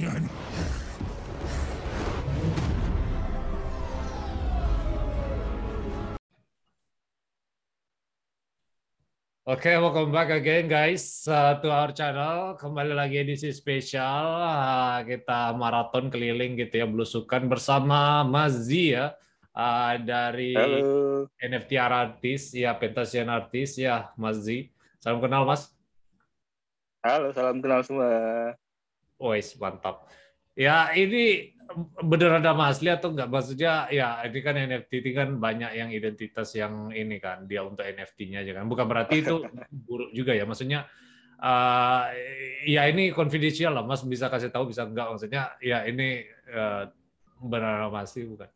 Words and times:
Oke, 0.00 0.16
okay, 9.44 9.76
welcome 9.76 10.08
back 10.08 10.32
again 10.32 10.72
guys 10.72 11.28
uh, 11.28 11.60
to 11.60 11.68
our 11.68 11.92
channel. 11.92 12.56
Kembali 12.56 12.96
lagi 12.96 13.20
edisi 13.20 13.52
spesial. 13.52 14.40
Uh, 14.40 15.04
kita 15.04 15.52
maraton 15.52 16.08
keliling 16.08 16.56
gitu 16.56 16.80
ya, 16.80 16.86
belusukan 16.88 17.44
bersama 17.44 18.24
Mas 18.24 18.56
Z 18.56 18.72
ya. 18.72 19.12
Uh, 19.52 20.00
dari 20.00 20.56
Halo. 20.56 21.28
NFT 21.44 21.76
artis, 21.76 22.56
ya 22.56 22.72
Pentasian 22.72 23.28
artis 23.28 23.76
ya 23.76 24.16
Mas 24.16 24.40
Z. 24.48 24.72
Salam 24.96 25.20
kenal 25.20 25.44
Mas. 25.44 25.68
Halo, 27.04 27.36
salam 27.36 27.60
kenal 27.60 27.84
semua. 27.84 28.56
Wes, 29.20 29.52
mantap. 29.60 30.08
Ya, 30.56 30.90
ini 30.96 31.54
beneran 32.02 32.42
ada 32.42 32.56
asli 32.66 32.90
atau 32.90 33.14
enggak? 33.14 33.30
Maksudnya 33.30 33.86
ya 33.92 34.18
ini 34.26 34.38
kan 34.42 34.54
NFT 34.58 34.90
ini 35.06 35.10
kan 35.14 35.28
banyak 35.38 35.70
yang 35.76 35.90
identitas 35.94 36.50
yang 36.58 36.90
ini 36.90 37.22
kan 37.22 37.46
dia 37.46 37.62
untuk 37.62 37.86
NFT-nya 37.86 38.42
aja 38.42 38.52
kan. 38.58 38.66
Bukan 38.66 38.86
berarti 38.88 39.22
itu 39.22 39.44
buruk 39.86 40.10
juga 40.10 40.34
ya. 40.34 40.42
Maksudnya 40.48 40.88
uh, 41.38 42.10
ya 42.66 42.90
ini 42.90 43.14
confidential 43.14 43.76
lah. 43.76 43.84
Mas 43.86 44.02
bisa 44.02 44.26
kasih 44.26 44.50
tahu 44.50 44.72
bisa 44.72 44.82
enggak 44.88 45.06
maksudnya 45.14 45.54
ya 45.62 45.86
ini 45.86 46.26
uh, 46.50 46.90
beneran 47.38 47.92
asli 47.94 48.26
bukan? 48.26 48.50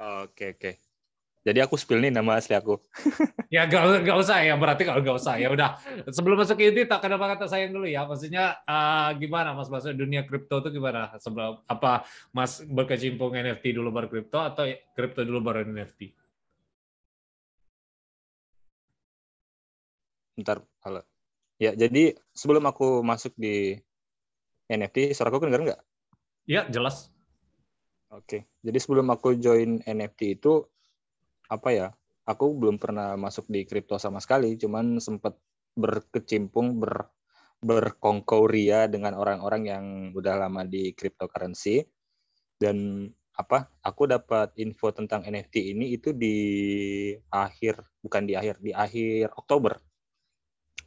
Oke, 0.00 0.56
oke. 0.56 0.89
Jadi 1.50 1.66
aku 1.66 1.74
spill 1.74 1.98
nih 1.98 2.14
nama 2.14 2.38
asli 2.38 2.54
aku. 2.54 2.78
ya 3.54 3.66
gak, 3.66 4.06
gak 4.06 4.18
usah 4.22 4.38
ya, 4.46 4.54
berarti 4.54 4.86
kalau 4.86 5.02
gak 5.02 5.18
usah 5.18 5.34
ya 5.34 5.50
udah. 5.50 5.82
Sebelum 6.06 6.38
masuk 6.38 6.54
ke 6.54 6.70
inti, 6.70 6.86
tak 6.86 7.02
kenapa 7.02 7.34
kata 7.34 7.50
sayang 7.50 7.74
dulu 7.74 7.90
ya. 7.90 8.06
Maksudnya 8.06 8.62
uh, 8.70 9.10
gimana 9.18 9.50
Mas 9.58 9.66
masuk 9.66 9.90
dunia 9.98 10.22
kripto 10.22 10.62
itu 10.62 10.78
gimana? 10.78 11.10
Sebelum 11.18 11.58
apa 11.66 12.06
Mas 12.30 12.62
berkecimpung 12.62 13.34
NFT 13.34 13.74
dulu 13.74 13.90
baru 13.90 14.06
kripto 14.06 14.38
atau 14.38 14.62
kripto 14.94 15.26
dulu 15.26 15.42
baru 15.42 15.66
NFT? 15.66 16.14
Bentar, 20.38 20.62
halo. 20.86 21.02
Ya, 21.58 21.74
jadi 21.74 22.14
sebelum 22.30 22.62
aku 22.70 23.02
masuk 23.02 23.34
di 23.34 23.74
NFT, 24.70 25.18
suara 25.18 25.34
aku 25.34 25.42
kedengar 25.42 25.66
nggak? 25.66 25.80
Ya, 26.46 26.62
jelas. 26.70 27.10
Oke, 28.14 28.46
jadi 28.62 28.78
sebelum 28.78 29.10
aku 29.10 29.34
join 29.34 29.82
NFT 29.82 30.38
itu 30.38 30.62
apa 31.50 31.68
ya? 31.74 31.88
Aku 32.24 32.54
belum 32.54 32.78
pernah 32.78 33.18
masuk 33.18 33.50
di 33.50 33.66
kripto 33.66 33.98
sama 33.98 34.22
sekali, 34.22 34.54
cuman 34.54 35.02
sempat 35.02 35.34
berkecimpung 35.74 36.78
ber 36.78 37.10
berkongkoria 37.60 38.88
dengan 38.88 39.12
orang-orang 39.20 39.62
yang 39.68 39.84
udah 40.16 40.34
lama 40.40 40.64
di 40.64 40.96
cryptocurrency 40.96 41.84
dan 42.56 43.04
apa 43.36 43.68
aku 43.84 44.08
dapat 44.08 44.52
info 44.60 44.92
tentang 44.96 45.24
NFT 45.24 45.76
ini 45.76 45.92
itu 45.96 46.12
di 46.12 46.36
akhir 47.32 47.80
bukan 48.00 48.24
di 48.24 48.36
akhir 48.36 48.64
di 48.64 48.72
akhir 48.72 49.32
Oktober 49.36 49.76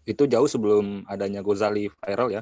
itu 0.06 0.26
jauh 0.26 0.50
sebelum 0.50 1.06
adanya 1.10 1.46
Gozali 1.46 1.90
viral 1.90 2.30
ya 2.30 2.42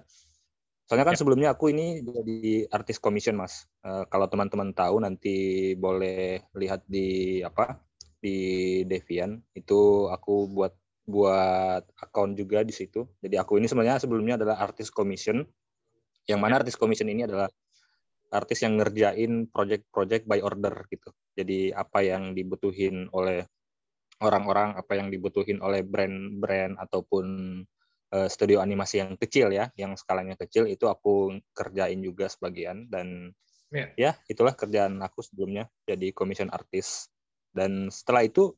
soalnya 0.88 1.08
kan 1.08 1.16
ya. 1.16 1.20
sebelumnya 1.20 1.50
aku 1.56 1.72
ini 1.72 2.04
jadi 2.04 2.68
artis 2.72 3.00
commission 3.00 3.40
mas 3.40 3.68
uh, 3.88 4.04
kalau 4.12 4.28
teman-teman 4.28 4.76
tahu 4.76 5.00
nanti 5.00 5.36
boleh 5.80 6.44
lihat 6.56 6.84
di 6.88 7.40
apa 7.44 7.80
di 8.22 8.38
Devian 8.86 9.42
itu 9.58 10.08
aku 10.08 10.46
buat 10.54 10.78
buat 11.10 11.84
account 11.98 12.38
juga 12.38 12.62
di 12.62 12.72
situ. 12.72 13.04
Jadi 13.20 13.36
aku 13.36 13.58
ini 13.58 13.68
sebenarnya 13.68 14.00
sebelumnya 14.00 14.38
adalah 14.40 14.62
artis 14.64 14.94
commission, 14.94 15.44
yang 16.30 16.40
mana 16.40 16.62
artis 16.62 16.78
commission 16.78 17.10
ini 17.10 17.26
adalah 17.26 17.50
artis 18.32 18.64
yang 18.64 18.80
ngerjain 18.80 19.52
project-project 19.52 20.24
by 20.24 20.40
order 20.40 20.88
gitu. 20.88 21.12
Jadi 21.36 21.76
apa 21.76 22.00
yang 22.00 22.32
dibutuhin 22.32 23.12
oleh 23.12 23.44
orang-orang, 24.24 24.80
apa 24.80 24.96
yang 24.96 25.12
dibutuhin 25.12 25.60
oleh 25.60 25.84
brand-brand 25.84 26.80
ataupun 26.80 27.26
uh, 28.16 28.28
studio 28.32 28.64
animasi 28.64 29.04
yang 29.04 29.20
kecil 29.20 29.52
ya, 29.52 29.68
yang 29.76 30.00
skalanya 30.00 30.40
kecil 30.40 30.64
itu 30.70 30.88
aku 30.88 31.36
kerjain 31.52 32.00
juga 32.00 32.32
sebagian 32.32 32.88
dan 32.88 33.36
yeah. 33.68 33.92
ya 34.00 34.12
itulah 34.32 34.56
kerjaan 34.56 35.04
aku 35.04 35.20
sebelumnya 35.26 35.68
jadi 35.84 36.16
commission 36.16 36.48
artis. 36.48 37.11
Dan 37.52 37.92
setelah 37.92 38.24
itu 38.26 38.56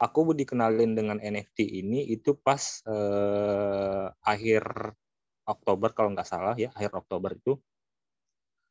aku 0.00 0.34
dikenalin 0.34 0.92
dengan 0.98 1.18
NFT 1.22 1.84
ini 1.84 2.08
itu 2.10 2.34
pas 2.36 2.82
eh, 2.88 4.06
akhir 4.24 4.64
Oktober 5.44 5.92
kalau 5.92 6.10
nggak 6.16 6.28
salah 6.28 6.56
ya 6.56 6.72
akhir 6.74 6.92
Oktober 6.96 7.36
itu. 7.36 7.52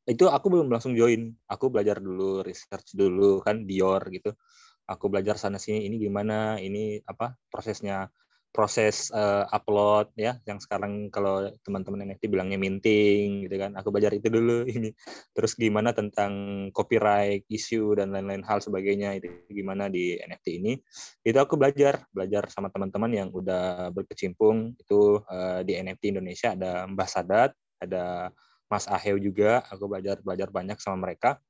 Itu 0.03 0.28
aku 0.28 0.52
belum 0.52 0.68
langsung 0.68 0.94
join. 1.00 1.31
Aku 1.47 1.72
belajar 1.72 2.03
dulu 2.03 2.44
research 2.44 2.92
dulu 2.97 3.40
kan 3.40 3.63
Dior 3.63 4.03
gitu. 4.12 4.36
Aku 4.84 5.08
belajar 5.08 5.40
sana 5.40 5.56
sini 5.62 5.88
ini 5.88 5.96
gimana 5.96 6.59
ini 6.59 7.00
apa 7.08 7.40
prosesnya 7.47 8.12
proses 8.53 9.09
uh, 9.09 9.50
upload 9.50 10.14
ya 10.14 10.38
yang 10.46 10.62
sekarang 10.62 11.09
kalau 11.09 11.50
teman-teman 11.66 12.06
NFT 12.06 12.30
bilangnya 12.30 12.62
minting 12.62 13.50
gitu 13.50 13.58
kan 13.58 13.74
aku 13.74 13.90
belajar 13.90 14.14
itu 14.14 14.30
dulu 14.30 14.64
ini. 14.69 14.94
Terus 15.34 15.58
gimana 15.58 15.91
tentang 15.91 16.31
copyright 16.69 17.50
issue 17.50 17.97
dan 17.97 18.13
lain-lain 18.13 18.46
hal 18.46 18.62
sebagainya 18.62 19.18
itu 19.18 19.34
gimana 19.50 19.90
di 19.90 20.22
NFT 20.22 20.47
ini. 20.62 20.78
Itu 21.25 21.42
aku 21.42 21.58
belajar 21.58 22.06
belajar 22.13 22.46
sama 22.53 22.69
teman-teman 22.69 23.09
yang 23.09 23.30
udah 23.34 23.90
berkecimpung 23.90 24.78
itu 24.78 25.18
uh, 25.25 25.66
di 25.66 25.74
NFT 25.74 26.13
Indonesia. 26.13 26.53
Ada 26.53 26.86
Mbah 26.86 27.09
Sadat 27.09 27.52
ada 27.81 28.30
Mas 28.69 28.86
Aheu 28.86 29.18
juga 29.18 29.66
aku 29.68 29.90
belajar 29.90 30.22
belajar 30.22 30.53
banyak 30.53 30.78
sama 30.78 31.09
mereka. 31.09 31.42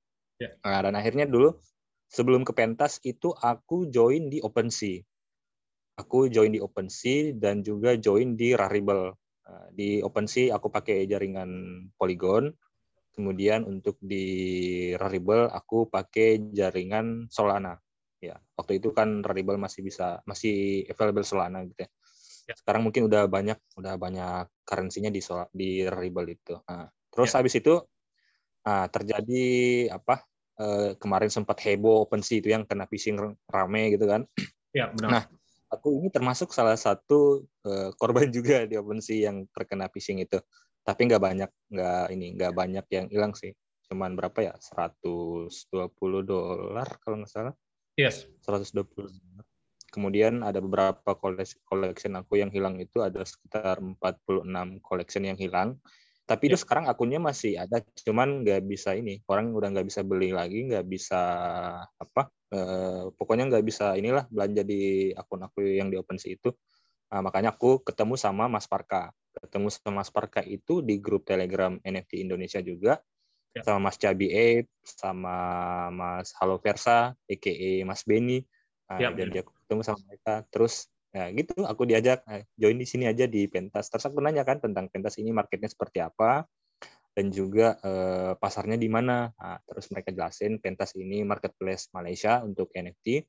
Ya. 0.42 0.50
nah, 0.66 0.82
dan 0.82 0.98
akhirnya 0.98 1.30
dulu 1.30 1.62
sebelum 2.10 2.42
ke 2.42 2.58
pentas 2.58 2.98
itu 3.06 3.36
aku 3.38 3.92
join 3.92 4.34
di 4.34 4.42
OpenSea 4.42 5.13
aku 5.98 6.30
join 6.30 6.54
di 6.54 6.60
OpenSea 6.62 7.38
dan 7.38 7.62
juga 7.62 7.94
join 7.98 8.34
di 8.34 8.58
Rarible. 8.58 9.14
Nah, 9.44 9.68
di 9.70 10.02
OpenSea 10.02 10.56
aku 10.56 10.74
pakai 10.74 11.06
jaringan 11.06 11.50
Polygon. 11.96 12.50
Kemudian 13.14 13.62
untuk 13.70 14.02
di 14.02 14.26
Rarible 14.98 15.46
aku 15.54 15.86
pakai 15.86 16.50
jaringan 16.50 17.30
Solana. 17.30 17.78
Ya, 18.18 18.40
waktu 18.58 18.82
itu 18.82 18.90
kan 18.96 19.22
Rarible 19.22 19.60
masih 19.62 19.86
bisa 19.86 20.24
masih 20.26 20.88
available 20.90 21.28
Solana 21.28 21.62
gitu 21.68 21.86
ya. 21.86 21.90
ya. 22.50 22.54
Sekarang 22.58 22.90
mungkin 22.90 23.06
udah 23.06 23.30
banyak 23.30 23.60
udah 23.78 23.94
banyak 24.02 24.50
currency-nya 24.66 25.14
di 25.14 25.22
di 25.54 25.70
Rarible 25.86 26.34
itu. 26.34 26.58
Nah, 26.66 26.90
terus 27.14 27.30
ya. 27.30 27.44
habis 27.44 27.54
itu 27.54 27.86
nah, 28.66 28.90
terjadi 28.90 29.46
apa? 29.94 30.26
Eh, 30.54 30.94
kemarin 31.02 31.34
sempat 31.34 31.58
heboh 31.66 32.06
OpenSea 32.06 32.38
itu 32.38 32.50
yang 32.54 32.66
kena 32.66 32.86
phishing 32.90 33.18
rame 33.50 33.94
gitu 33.94 34.06
kan. 34.10 34.26
Ya, 34.74 34.90
benar. 34.90 35.10
Nah, 35.10 35.24
aku 35.74 35.98
ini 35.98 36.14
termasuk 36.14 36.54
salah 36.54 36.78
satu 36.78 37.44
uh, 37.66 37.90
korban 37.98 38.30
juga 38.36 38.70
di 38.70 38.78
OpenSea 38.78 39.30
yang 39.34 39.50
terkena 39.50 39.90
phishing 39.90 40.22
itu. 40.22 40.38
Tapi 40.84 41.08
nggak 41.08 41.24
banyak, 41.24 41.50
nggak 41.72 42.06
ini 42.14 42.28
nggak 42.38 42.54
banyak 42.54 42.86
yang 42.92 43.08
hilang 43.10 43.34
sih. 43.34 43.56
Cuman 43.90 44.14
berapa 44.14 44.36
ya? 44.40 44.54
120 44.60 45.50
dolar 46.24 46.88
kalau 47.02 47.24
nggak 47.24 47.32
salah. 47.32 47.54
Yes. 47.98 48.30
120 48.46 48.84
dolar. 49.10 49.46
Kemudian 49.94 50.42
ada 50.42 50.58
beberapa 50.58 51.14
collection 51.70 52.18
aku 52.18 52.42
yang 52.42 52.50
hilang 52.50 52.82
itu 52.82 53.06
ada 53.06 53.22
sekitar 53.22 53.78
46 53.78 54.82
collection 54.82 55.24
yang 55.24 55.38
hilang. 55.38 55.78
Tapi 56.24 56.48
itu 56.48 56.56
ya. 56.56 56.64
sekarang 56.64 56.88
akunnya 56.88 57.20
masih 57.20 57.60
ada, 57.60 57.84
cuman 57.84 58.48
nggak 58.48 58.64
bisa 58.64 58.96
ini. 58.96 59.20
Orang 59.28 59.52
udah 59.52 59.76
nggak 59.76 59.88
bisa 59.92 60.08
beli 60.08 60.32
lagi, 60.32 60.72
nggak 60.72 60.88
bisa 60.88 61.22
apa? 62.00 62.32
Eh, 62.48 63.12
pokoknya 63.12 63.52
nggak 63.52 63.66
bisa 63.68 64.00
inilah 64.00 64.24
belanja 64.32 64.64
di 64.64 65.12
akun 65.12 65.44
aku 65.44 65.60
yang 65.68 65.92
di 65.92 66.00
OpenSea 66.00 66.40
itu. 66.40 66.56
Nah, 67.12 67.20
makanya 67.20 67.52
aku 67.52 67.84
ketemu 67.84 68.16
sama 68.16 68.48
Mas 68.48 68.72
Parka. 68.72 69.12
Ketemu 69.36 69.68
sama 69.68 70.00
Mas 70.00 70.10
Parka 70.10 70.40
itu 70.48 70.80
di 70.80 71.02
grup 71.04 71.28
Telegram 71.28 71.76
NFT 71.84 72.24
Indonesia 72.24 72.64
juga. 72.64 73.04
Ya. 73.54 73.62
Sama 73.68 73.92
Mas 73.92 74.00
Cabi 74.00 74.32
Ape, 74.32 74.72
sama 74.82 75.36
Mas 75.92 76.32
Halo 76.40 76.58
Versa, 76.58 77.14
a.k.a. 77.14 77.84
Mas 77.84 78.02
Benny. 78.08 78.42
Nah, 78.88 78.98
ya, 78.98 79.10
jadi 79.12 79.44
aku 79.44 79.52
ketemu 79.60 79.82
sama 79.84 80.00
mereka. 80.08 80.42
Terus 80.50 80.93
Ya 81.14 81.30
gitu, 81.30 81.62
aku 81.62 81.86
diajak 81.86 82.26
eh, 82.26 82.50
join 82.58 82.74
di 82.82 82.90
sini 82.90 83.06
aja 83.06 83.30
di 83.30 83.46
pentas. 83.46 83.86
Terus 83.94 84.10
aku 84.10 84.18
nanya 84.18 84.42
kan 84.42 84.58
tentang 84.58 84.90
pentas 84.90 85.22
ini 85.22 85.30
marketnya 85.30 85.70
seperti 85.70 86.02
apa 86.02 86.50
dan 87.14 87.30
juga 87.30 87.78
eh, 87.86 88.34
pasarnya 88.34 88.82
di 88.82 88.90
mana. 88.90 89.30
Nah, 89.30 89.62
terus 89.62 89.94
mereka 89.94 90.10
jelasin 90.10 90.58
pentas 90.58 90.98
ini 90.98 91.22
marketplace 91.22 91.94
Malaysia 91.94 92.42
untuk 92.42 92.74
NFT. 92.74 93.22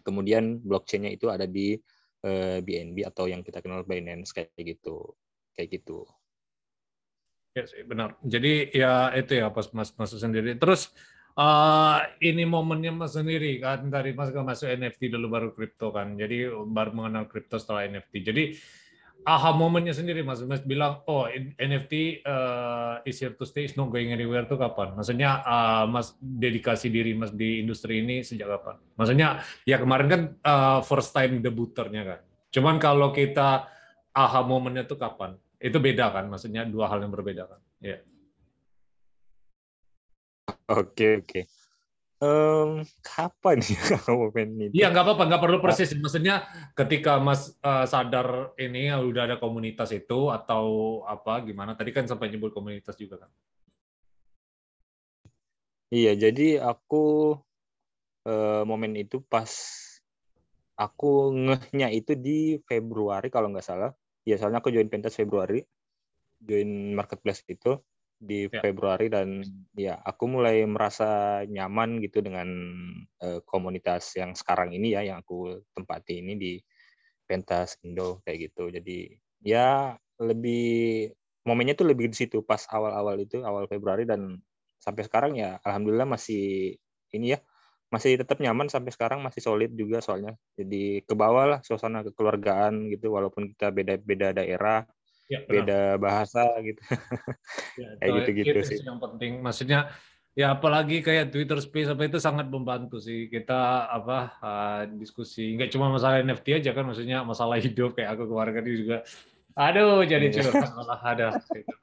Kemudian 0.00 0.64
blockchainnya 0.64 1.12
itu 1.12 1.28
ada 1.28 1.44
di 1.44 1.76
eh, 2.24 2.58
BNB 2.64 3.04
atau 3.04 3.28
yang 3.28 3.44
kita 3.44 3.60
kenal 3.60 3.84
Binance 3.84 4.32
kayak 4.32 4.56
gitu, 4.56 5.12
kayak 5.52 5.68
gitu. 5.68 6.08
Ya 7.52 7.68
yes, 7.68 7.76
benar. 7.84 8.16
Jadi 8.24 8.72
ya 8.72 9.12
itu 9.12 9.36
ya 9.36 9.52
pas 9.52 9.68
mas 9.76 9.92
masuk 9.92 10.16
sendiri. 10.16 10.56
Terus 10.56 10.88
uh, 11.36 11.98
ini 12.20 12.44
momennya 12.44 12.92
mas 12.92 13.14
sendiri 13.14 13.60
kan 13.60 13.88
dari 13.88 14.16
mas 14.16 14.32
masuk 14.32 14.68
NFT 14.68 15.12
dulu 15.12 15.26
baru 15.32 15.48
kripto 15.52 15.92
kan 15.92 16.16
jadi 16.16 16.52
baru 16.66 16.90
mengenal 16.92 17.28
kripto 17.28 17.56
setelah 17.60 17.88
NFT 17.88 18.12
jadi 18.24 18.44
aha 19.22 19.54
momennya 19.54 19.94
sendiri 19.94 20.26
mas. 20.26 20.42
Mas 20.42 20.62
bilang 20.62 21.02
oh 21.06 21.30
NFT 21.58 22.22
uh, 22.26 23.02
eh, 23.02 23.10
is 23.10 23.18
here 23.22 23.34
to 23.34 23.44
stay 23.46 23.66
is 23.66 23.78
not 23.78 23.90
going 23.90 24.10
anywhere. 24.10 24.46
Tuh 24.46 24.58
kapan? 24.58 24.94
Maksudnya 24.98 25.42
uh, 25.46 25.84
mas 25.86 26.14
dedikasi 26.18 26.90
diri 26.90 27.14
mas 27.14 27.30
di 27.30 27.62
industri 27.62 28.02
ini 28.02 28.26
sejak 28.26 28.50
kapan? 28.50 28.76
Maksudnya 28.98 29.42
ya 29.62 29.78
kemarin 29.78 30.06
kan 30.10 30.22
uh, 30.42 30.80
first 30.82 31.14
time 31.14 31.38
debuternya 31.38 32.02
kan. 32.02 32.20
Cuman 32.52 32.76
kalau 32.82 33.14
kita 33.14 33.70
aha 34.12 34.40
momennya 34.44 34.84
tuh 34.84 34.98
kapan? 34.98 35.38
Itu 35.62 35.78
beda 35.78 36.10
kan? 36.10 36.26
Maksudnya 36.26 36.66
dua 36.66 36.90
hal 36.90 37.06
yang 37.06 37.14
berbeda 37.14 37.46
kan? 37.46 37.60
Ya. 37.78 37.88
yeah. 37.96 38.00
Oke 40.68 41.06
oke 41.22 41.40
um, 42.22 42.70
kapan 43.02 43.58
ya 43.58 43.82
momen 44.14 44.70
itu? 44.70 44.72
Iya 44.78 44.94
nggak 44.94 45.04
apa-apa, 45.04 45.22
nggak 45.26 45.42
perlu 45.42 45.58
persis. 45.58 45.90
Maksudnya 45.98 46.46
ketika 46.78 47.18
Mas 47.18 47.58
uh, 47.60 47.84
sadar 47.84 48.54
ini 48.56 48.94
udah 48.94 49.26
ada 49.26 49.36
komunitas 49.42 49.90
itu 49.90 50.30
atau 50.30 51.02
apa 51.04 51.42
gimana? 51.42 51.74
Tadi 51.74 51.90
kan 51.90 52.06
sampai 52.06 52.30
nyebut 52.30 52.54
komunitas 52.54 52.94
juga 52.94 53.26
kan? 53.26 53.30
Iya, 55.92 56.16
jadi 56.16 56.56
aku 56.56 57.36
uh, 58.24 58.62
momen 58.64 58.96
itu 58.96 59.20
pas 59.20 59.50
aku 60.72 61.36
ngehnya 61.36 61.92
itu 61.92 62.16
di 62.16 62.56
Februari 62.64 63.28
kalau 63.28 63.52
nggak 63.52 63.66
salah. 63.66 63.92
Ya 64.24 64.38
soalnya 64.38 64.62
aku 64.62 64.70
join 64.72 64.88
pentas 64.88 65.18
Februari, 65.18 65.60
join 66.40 66.94
marketplace 66.96 67.42
itu 67.50 67.76
di 68.22 68.46
ya. 68.46 68.62
Februari 68.62 69.10
dan 69.10 69.42
ya 69.74 69.98
aku 69.98 70.30
mulai 70.30 70.62
merasa 70.62 71.42
nyaman 71.50 71.98
gitu 71.98 72.22
dengan 72.22 72.46
uh, 73.18 73.42
komunitas 73.42 74.14
yang 74.14 74.38
sekarang 74.38 74.70
ini 74.70 74.94
ya 74.94 75.02
yang 75.02 75.26
aku 75.26 75.58
tempati 75.74 76.22
ini 76.22 76.38
di 76.38 76.52
pentas 77.26 77.82
Indo 77.82 78.22
kayak 78.22 78.38
gitu. 78.50 78.70
Jadi 78.70 79.10
ya 79.42 79.98
lebih 80.22 81.10
momennya 81.42 81.74
tuh 81.74 81.90
lebih 81.90 82.14
di 82.14 82.16
situ 82.16 82.46
pas 82.46 82.62
awal-awal 82.70 83.18
itu 83.18 83.42
awal 83.42 83.66
Februari 83.66 84.06
dan 84.06 84.38
sampai 84.78 85.02
sekarang 85.02 85.34
ya 85.34 85.58
alhamdulillah 85.66 86.06
masih 86.06 86.78
ini 87.10 87.34
ya 87.34 87.42
masih 87.92 88.16
tetap 88.16 88.40
nyaman 88.40 88.70
sampai 88.72 88.88
sekarang 88.94 89.20
masih 89.20 89.42
solid 89.42 89.74
juga 89.74 89.98
soalnya. 89.98 90.38
Jadi 90.54 91.02
ke 91.02 91.14
bawah 91.18 91.58
lah 91.58 91.60
suasana 91.66 92.06
kekeluargaan 92.06 92.88
gitu 92.88 93.12
walaupun 93.12 93.50
kita 93.52 93.74
beda-beda 93.74 94.30
daerah 94.32 94.86
ya, 95.32 95.48
beda 95.48 95.80
bahasa 95.96 96.44
gitu. 96.60 96.82
Ya, 97.80 97.88
kayak 97.96 98.12
gitu-gitu 98.20 98.58
sih. 98.68 98.78
Yang 98.84 99.00
penting. 99.00 99.32
Maksudnya 99.40 99.88
ya 100.36 100.56
apalagi 100.56 101.00
kayak 101.00 101.32
Twitter 101.32 101.56
Space 101.60 101.88
apa 101.88 102.04
itu 102.04 102.20
sangat 102.20 102.52
membantu 102.52 103.00
sih. 103.00 103.32
Kita 103.32 103.88
apa 103.88 104.18
uh, 104.44 104.82
diskusi. 105.00 105.56
Nggak 105.56 105.72
cuma 105.72 105.88
masalah 105.88 106.20
NFT 106.20 106.60
aja 106.60 106.70
kan 106.76 106.84
maksudnya 106.84 107.24
masalah 107.24 107.56
hidup 107.56 107.96
kayak 107.96 108.16
aku 108.16 108.28
keluarga 108.28 108.60
juga 108.60 109.00
aduh 109.52 110.00
jadi 110.04 110.32
iya. 110.32 110.34
curhat. 110.48 110.70
Malah 110.76 111.00
ada 111.04 111.26
gitu. 111.56 111.76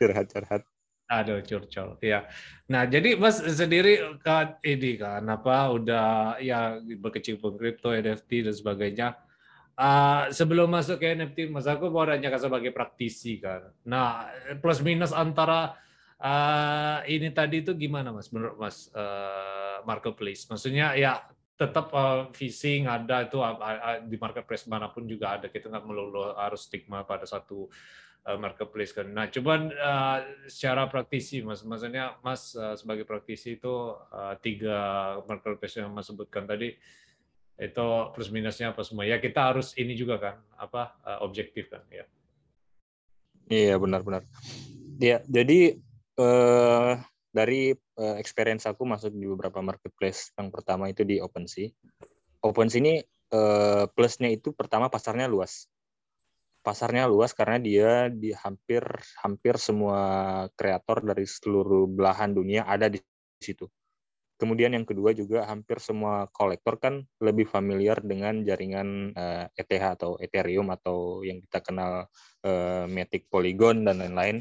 curhat 0.00 0.26
curhat 0.32 0.62
aduh 1.10 1.42
curcol. 1.42 1.98
Ya 2.00 2.30
nah 2.70 2.86
jadi 2.86 3.18
mas 3.18 3.42
sendiri 3.42 3.98
kan 4.22 4.56
ini 4.62 4.94
kan 4.94 5.26
apa 5.26 5.74
udah 5.74 6.38
ya 6.38 6.78
berkecimpung 7.02 7.58
kripto 7.58 7.90
NFT 7.90 8.46
dan 8.46 8.54
sebagainya 8.54 9.08
Uh, 9.80 10.28
sebelum 10.28 10.68
masuk 10.68 11.00
ke 11.00 11.16
NFT, 11.16 11.48
Mas 11.48 11.64
aku 11.64 11.88
mau 11.88 12.04
nanya 12.04 12.36
sebagai 12.36 12.68
praktisi 12.68 13.40
kan. 13.40 13.72
Nah, 13.88 14.28
plus 14.60 14.84
minus 14.84 15.08
antara 15.08 15.72
uh, 16.20 17.00
ini 17.08 17.32
tadi 17.32 17.64
itu 17.64 17.72
gimana 17.72 18.12
Mas 18.12 18.28
menurut 18.28 18.60
Mas 18.60 18.92
uh, 18.92 19.80
marketplace? 19.88 20.44
Maksudnya 20.52 20.92
ya 21.00 21.24
tetap 21.56 21.96
uh, 21.96 22.28
ada 22.28 23.16
itu 23.24 23.40
uh, 23.40 23.56
uh, 23.56 24.04
di 24.04 24.20
marketplace 24.20 24.68
mana 24.68 24.92
pun 24.92 25.08
juga 25.08 25.40
ada. 25.40 25.48
Kita 25.48 25.72
nggak 25.72 25.84
melulu 25.88 26.36
harus 26.36 26.68
stigma 26.68 27.08
pada 27.08 27.24
satu 27.24 27.72
marketplace 28.20 28.92
kan. 28.92 29.08
Nah, 29.08 29.32
cuman 29.32 29.72
uh, 29.72 30.44
secara 30.44 30.92
praktisi 30.92 31.40
Mas, 31.40 31.64
maksudnya 31.64 32.20
Mas 32.20 32.52
uh, 32.52 32.76
sebagai 32.76 33.08
praktisi 33.08 33.56
itu 33.56 33.96
uh, 33.96 34.36
tiga 34.44 34.76
marketplace 35.24 35.80
yang 35.80 35.88
Mas 35.88 36.04
sebutkan 36.04 36.44
tadi 36.44 36.76
itu 37.60 37.86
plus 38.16 38.32
minusnya 38.32 38.72
apa 38.72 38.80
semua. 38.80 39.04
Ya 39.04 39.20
kita 39.20 39.52
harus 39.52 39.76
ini 39.76 39.92
juga 39.92 40.16
kan 40.16 40.34
apa 40.56 40.96
uh, 41.04 41.18
objektif 41.20 41.68
kan 41.68 41.84
ya. 41.92 42.08
Iya 43.50 43.76
benar-benar 43.76 44.24
ya 45.00 45.24
jadi 45.24 45.80
uh, 46.20 47.00
dari 47.32 47.72
uh, 47.72 48.16
experience 48.20 48.68
aku 48.68 48.84
masuk 48.84 49.16
di 49.16 49.24
beberapa 49.24 49.64
marketplace. 49.64 50.30
Yang 50.36 50.48
pertama 50.52 50.92
itu 50.92 51.02
di 51.08 51.18
OpenSea. 51.18 51.72
OpenSea 52.44 52.80
ini 52.84 52.94
uh, 53.32 53.88
plusnya 53.88 54.28
itu 54.28 54.52
pertama 54.52 54.92
pasarnya 54.92 55.24
luas. 55.26 55.66
Pasarnya 56.60 57.08
luas 57.08 57.32
karena 57.32 57.56
dia 57.56 58.12
di 58.12 58.36
hampir 58.36 58.84
hampir 59.24 59.56
semua 59.56 60.00
kreator 60.52 61.00
dari 61.00 61.24
seluruh 61.24 61.88
belahan 61.88 62.36
dunia 62.36 62.68
ada 62.68 62.92
di 62.92 63.00
situ 63.40 63.64
Kemudian 64.40 64.72
yang 64.72 64.88
kedua 64.88 65.12
juga 65.12 65.44
hampir 65.44 65.76
semua 65.84 66.24
kolektor 66.32 66.80
kan 66.80 67.04
lebih 67.20 67.44
familiar 67.44 68.00
dengan 68.00 68.40
jaringan 68.40 69.12
uh, 69.12 69.44
eh, 69.52 69.60
ETH 69.60 70.00
atau 70.00 70.16
Ethereum 70.16 70.72
atau 70.72 71.20
yang 71.20 71.44
kita 71.44 71.60
kenal 71.60 72.08
uh, 72.48 72.84
Matic 72.88 73.28
Polygon 73.28 73.84
dan 73.84 74.00
lain-lain. 74.00 74.40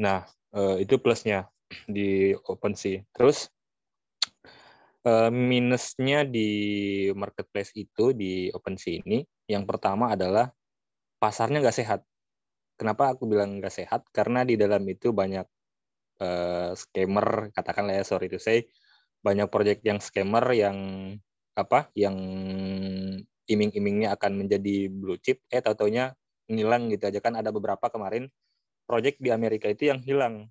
Nah, 0.00 0.24
uh, 0.56 0.80
itu 0.80 0.96
plusnya 0.96 1.44
di 1.84 2.32
OpenSea. 2.32 3.04
Terus 3.12 3.52
uh, 5.04 5.28
minusnya 5.28 6.24
di 6.24 6.48
marketplace 7.12 7.76
itu 7.76 8.16
di 8.16 8.48
OpenSea 8.48 9.04
ini 9.04 9.20
yang 9.44 9.68
pertama 9.68 10.16
adalah 10.16 10.48
pasarnya 11.20 11.60
nggak 11.60 11.78
sehat. 11.84 12.00
Kenapa 12.80 13.12
aku 13.12 13.28
bilang 13.28 13.60
nggak 13.60 13.76
sehat? 13.76 14.08
Karena 14.08 14.40
di 14.40 14.56
dalam 14.56 14.80
itu 14.88 15.12
banyak 15.12 15.44
uh, 16.24 16.72
scammer, 16.72 17.52
katakanlah 17.52 18.00
ya 18.00 18.04
sorry 18.08 18.32
to 18.32 18.40
say, 18.40 18.64
banyak 19.22 19.48
proyek 19.50 19.82
yang 19.82 19.98
scammer 19.98 20.44
yang 20.54 20.76
apa 21.58 21.90
yang 21.98 22.14
iming-imingnya 23.48 24.14
akan 24.14 24.44
menjadi 24.44 24.86
blue 24.92 25.18
chip 25.18 25.42
eh 25.50 25.58
tatonya 25.58 26.14
ngilang 26.48 26.92
gitu 26.92 27.10
aja. 27.10 27.18
Kan 27.18 27.34
ada 27.34 27.50
beberapa 27.50 27.90
kemarin 27.90 28.30
proyek 28.88 29.20
di 29.20 29.28
Amerika 29.34 29.66
itu 29.68 29.90
yang 29.90 30.00
hilang. 30.00 30.48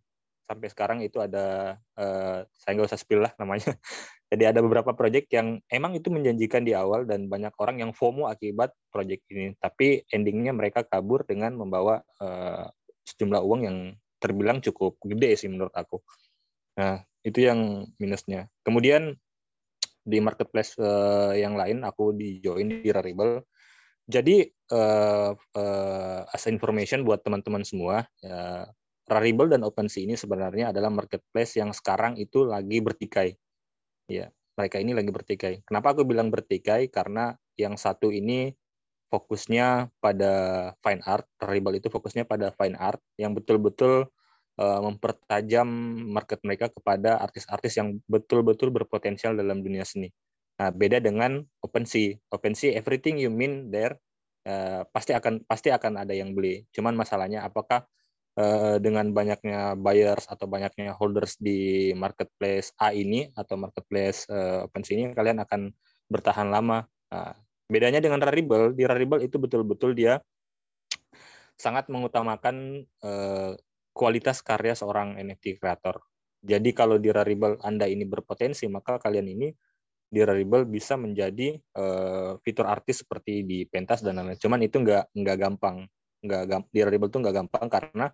Sampai 0.47 0.71
sekarang 0.71 0.99
itu 1.03 1.19
ada 1.19 1.75
uh, 1.99 2.39
saya 2.55 2.71
nggak 2.75 2.89
usah 2.91 2.99
spill 2.99 3.23
lah 3.23 3.33
namanya. 3.39 3.75
Jadi 4.31 4.43
ada 4.43 4.59
beberapa 4.59 4.91
proyek 4.91 5.31
yang 5.31 5.63
emang 5.71 5.95
itu 5.95 6.11
menjanjikan 6.11 6.67
di 6.67 6.75
awal 6.75 7.07
dan 7.07 7.31
banyak 7.31 7.55
orang 7.63 7.79
yang 7.79 7.91
FOMO 7.95 8.27
akibat 8.27 8.75
proyek 8.91 9.23
ini. 9.31 9.55
Tapi 9.55 10.03
endingnya 10.11 10.51
mereka 10.51 10.83
kabur 10.83 11.23
dengan 11.23 11.55
membawa 11.55 12.03
uh, 12.19 12.67
sejumlah 13.07 13.39
uang 13.39 13.61
yang 13.63 13.77
terbilang 14.19 14.59
cukup 14.59 14.99
gede 15.03 15.39
sih 15.39 15.47
menurut 15.47 15.71
aku. 15.71 16.03
Nah 16.75 17.01
itu 17.27 17.43
yang 17.43 17.83
minusnya. 17.99 18.47
Kemudian 18.63 19.19
di 20.07 20.23
marketplace 20.23 20.79
uh, 20.79 21.35
yang 21.35 21.59
lain 21.59 21.83
aku 21.83 22.15
di 22.15 22.39
join 22.39 22.79
di 22.79 22.87
Rarible. 22.87 23.43
Jadi 24.07 24.47
uh, 24.71 25.35
uh, 25.35 26.21
as 26.31 26.47
information 26.47 27.03
buat 27.03 27.27
teman-teman 27.27 27.67
semua, 27.67 28.07
uh, 28.23 28.63
Rarible 29.07 29.51
dan 29.51 29.67
OpenSea 29.67 30.07
ini 30.07 30.15
sebenarnya 30.15 30.71
adalah 30.71 30.87
marketplace 30.87 31.59
yang 31.59 31.75
sekarang 31.75 32.15
itu 32.15 32.47
lagi 32.47 32.79
bertikai. 32.79 33.35
Ya, 34.07 34.31
mereka 34.55 34.79
ini 34.79 34.95
lagi 34.95 35.11
bertikai. 35.11 35.67
Kenapa 35.67 35.91
aku 35.91 36.07
bilang 36.07 36.31
bertikai? 36.31 36.87
Karena 36.87 37.35
yang 37.59 37.75
satu 37.75 38.07
ini 38.15 38.55
fokusnya 39.11 39.91
pada 39.99 40.33
fine 40.79 41.03
art, 41.03 41.27
Rarible 41.39 41.79
itu 41.79 41.91
fokusnya 41.91 42.23
pada 42.23 42.55
fine 42.55 42.79
art 42.79 43.03
yang 43.19 43.35
betul-betul 43.35 44.07
uh, 44.57 44.81
mempertajam 44.83 45.67
market 46.09 46.41
mereka 46.43 46.67
kepada 46.73 47.21
artis-artis 47.21 47.77
yang 47.77 47.97
betul-betul 48.09 48.73
berpotensial 48.73 49.37
dalam 49.37 49.61
dunia 49.61 49.85
seni. 49.85 50.09
Nah, 50.57 50.73
beda 50.73 50.97
dengan 50.97 51.45
OpenSea. 51.61 52.17
OpenSea 52.33 52.73
everything 52.73 53.21
you 53.21 53.29
mean 53.29 53.69
there 53.69 54.01
uh, 54.49 54.81
pasti 54.89 55.13
akan 55.13 55.45
pasti 55.45 55.69
akan 55.69 56.01
ada 56.01 56.17
yang 56.17 56.33
beli. 56.33 56.65
Cuman 56.73 56.97
masalahnya 56.97 57.45
apakah 57.45 57.85
uh, 58.41 58.81
dengan 58.81 59.13
banyaknya 59.13 59.77
buyers 59.77 60.25
atau 60.25 60.49
banyaknya 60.49 60.97
holders 60.97 61.37
di 61.37 61.93
marketplace 61.93 62.73
A 62.81 62.89
ini 62.89 63.29
atau 63.37 63.53
marketplace 63.61 64.25
uh, 64.33 64.65
OpenSea 64.65 64.97
ini 64.97 65.03
kalian 65.13 65.45
akan 65.45 65.69
bertahan 66.09 66.49
lama. 66.49 66.89
Nah, 67.13 67.37
bedanya 67.69 68.01
dengan 68.01 68.17
Rarible, 68.23 68.73
di 68.73 68.83
Rarible 68.89 69.21
itu 69.21 69.37
betul-betul 69.37 69.93
dia 69.93 70.17
sangat 71.57 71.89
mengutamakan 71.89 72.85
uh, 73.01 73.57
kualitas 73.97 74.45
karya 74.45 74.77
seorang 74.77 75.17
NFT 75.17 75.57
kreator. 75.57 76.05
Jadi 76.45 76.69
kalau 76.77 77.01
di 77.01 77.09
Rarible 77.09 77.57
Anda 77.65 77.89
ini 77.89 78.05
berpotensi, 78.05 78.69
maka 78.69 79.01
kalian 79.01 79.25
ini 79.25 79.49
di 80.07 80.21
Rarible 80.23 80.63
bisa 80.69 80.95
menjadi 80.95 81.57
uh, 81.75 82.37
fitur 82.39 82.69
artis 82.69 83.03
seperti 83.03 83.43
di 83.43 83.65
Pentas 83.65 84.05
dan 84.05 84.21
lain-lain. 84.21 84.37
Cuman 84.37 84.61
itu 84.61 84.79
nggak 84.79 85.17
nggak 85.17 85.37
gampang, 85.41 85.89
nggak 86.23 86.69
di 86.69 86.79
Rarible 86.85 87.09
itu 87.09 87.19
nggak 87.19 87.35
gampang 87.35 87.65
karena 87.67 88.07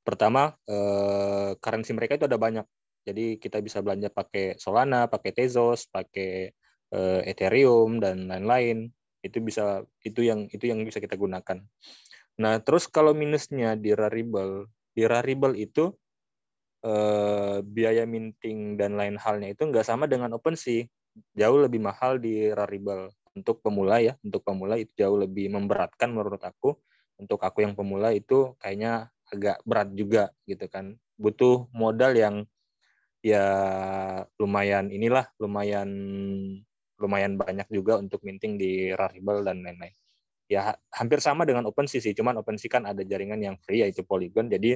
pertama 0.00 0.56
uh, 0.66 1.54
currency 1.60 1.92
mereka 1.92 2.16
itu 2.16 2.26
ada 2.26 2.40
banyak. 2.40 2.66
Jadi 3.04 3.36
kita 3.36 3.60
bisa 3.60 3.84
belanja 3.84 4.08
pakai 4.10 4.56
Solana, 4.56 5.06
pakai 5.06 5.30
Tezos, 5.36 5.86
pakai 5.88 6.50
uh, 6.96 7.20
Ethereum 7.28 8.00
dan 8.02 8.26
lain-lain. 8.26 8.90
Itu 9.20 9.44
bisa 9.44 9.84
itu 10.00 10.24
yang 10.24 10.48
itu 10.48 10.64
yang 10.64 10.82
bisa 10.82 10.98
kita 10.98 11.14
gunakan. 11.14 11.60
Nah, 12.40 12.56
terus 12.64 12.88
kalau 12.88 13.12
minusnya 13.12 13.76
di 13.76 13.92
Rarible, 13.92 14.64
di 15.00 15.08
Rarible 15.08 15.56
itu 15.56 15.88
eh, 16.84 17.64
biaya 17.64 18.04
minting 18.04 18.76
dan 18.76 19.00
lain 19.00 19.16
halnya 19.16 19.56
itu 19.56 19.64
nggak 19.64 19.88
sama 19.88 20.04
dengan 20.04 20.36
OpenSea. 20.36 20.84
Jauh 21.32 21.58
lebih 21.64 21.80
mahal 21.80 22.20
di 22.20 22.52
Rarible. 22.52 23.08
Untuk 23.32 23.64
pemula 23.64 24.02
ya, 24.04 24.18
untuk 24.20 24.44
pemula 24.44 24.76
itu 24.76 24.92
jauh 25.00 25.16
lebih 25.16 25.48
memberatkan 25.48 26.12
menurut 26.12 26.42
aku. 26.44 26.76
Untuk 27.16 27.40
aku 27.40 27.64
yang 27.64 27.72
pemula 27.72 28.12
itu 28.12 28.52
kayaknya 28.60 29.08
agak 29.32 29.64
berat 29.64 29.88
juga 29.96 30.28
gitu 30.44 30.68
kan. 30.68 31.00
Butuh 31.16 31.70
modal 31.72 32.12
yang 32.16 32.44
ya 33.24 33.44
lumayan 34.36 34.92
inilah, 34.92 35.28
lumayan 35.40 35.88
lumayan 37.00 37.40
banyak 37.40 37.68
juga 37.72 37.96
untuk 37.96 38.20
minting 38.26 38.60
di 38.60 38.92
Rarible 38.92 39.40
dan 39.40 39.64
lain-lain. 39.64 39.99
Ya 40.50 40.74
hampir 40.90 41.22
sama 41.22 41.46
dengan 41.46 41.62
OpenSea 41.70 42.02
sih, 42.02 42.10
cuman 42.10 42.42
OpenSea 42.42 42.66
kan 42.66 42.82
ada 42.82 43.06
jaringan 43.06 43.38
yang 43.38 43.54
free 43.62 43.86
yaitu 43.86 44.02
Polygon. 44.02 44.50
Jadi 44.50 44.74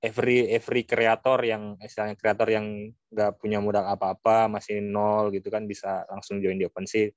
every 0.00 0.48
every 0.48 0.88
kreator 0.88 1.36
yang 1.44 1.76
istilahnya 1.76 2.16
kreator 2.16 2.48
yang 2.48 2.88
nggak 3.12 3.36
punya 3.36 3.60
modal 3.60 3.84
apa-apa 3.84 4.48
masih 4.48 4.80
nol 4.80 5.28
gitu 5.28 5.52
kan 5.52 5.68
bisa 5.68 6.08
langsung 6.08 6.40
join 6.40 6.56
di 6.56 6.64
OpenSea. 6.64 7.12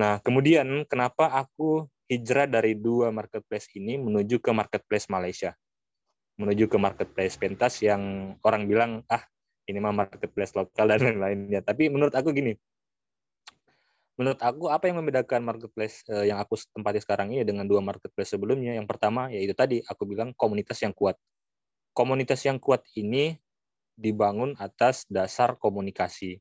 Nah 0.00 0.24
kemudian 0.24 0.88
kenapa 0.88 1.28
aku 1.36 1.84
hijrah 2.08 2.48
dari 2.48 2.80
dua 2.80 3.12
marketplace 3.12 3.68
ini 3.76 4.00
menuju 4.00 4.40
ke 4.40 4.48
marketplace 4.56 5.12
Malaysia, 5.12 5.52
menuju 6.40 6.64
ke 6.64 6.80
marketplace 6.80 7.36
pentas 7.36 7.84
yang 7.84 8.34
orang 8.40 8.64
bilang 8.64 9.04
ah 9.12 9.20
ini 9.68 9.78
mah 9.78 9.94
marketplace 9.94 10.56
lokal 10.56 10.88
dan 10.90 11.00
lain-lainnya. 11.04 11.60
Tapi 11.60 11.92
menurut 11.92 12.16
aku 12.16 12.32
gini, 12.32 12.56
menurut 14.20 14.40
aku 14.40 14.68
apa 14.68 14.88
yang 14.90 15.00
membedakan 15.00 15.40
marketplace 15.44 16.04
yang 16.08 16.38
aku 16.38 16.60
tempati 16.70 17.00
sekarang 17.00 17.32
ini 17.32 17.42
dengan 17.42 17.64
dua 17.64 17.80
marketplace 17.80 18.36
sebelumnya? 18.36 18.76
Yang 18.76 18.88
pertama 18.88 19.32
yaitu 19.32 19.56
tadi 19.56 19.80
aku 19.84 20.04
bilang 20.04 20.36
komunitas 20.36 20.80
yang 20.84 20.92
kuat 20.92 21.16
komunitas 21.92 22.40
yang 22.48 22.56
kuat 22.56 22.82
ini 22.96 23.36
dibangun 23.96 24.56
atas 24.56 25.04
dasar 25.06 25.60
komunikasi. 25.60 26.40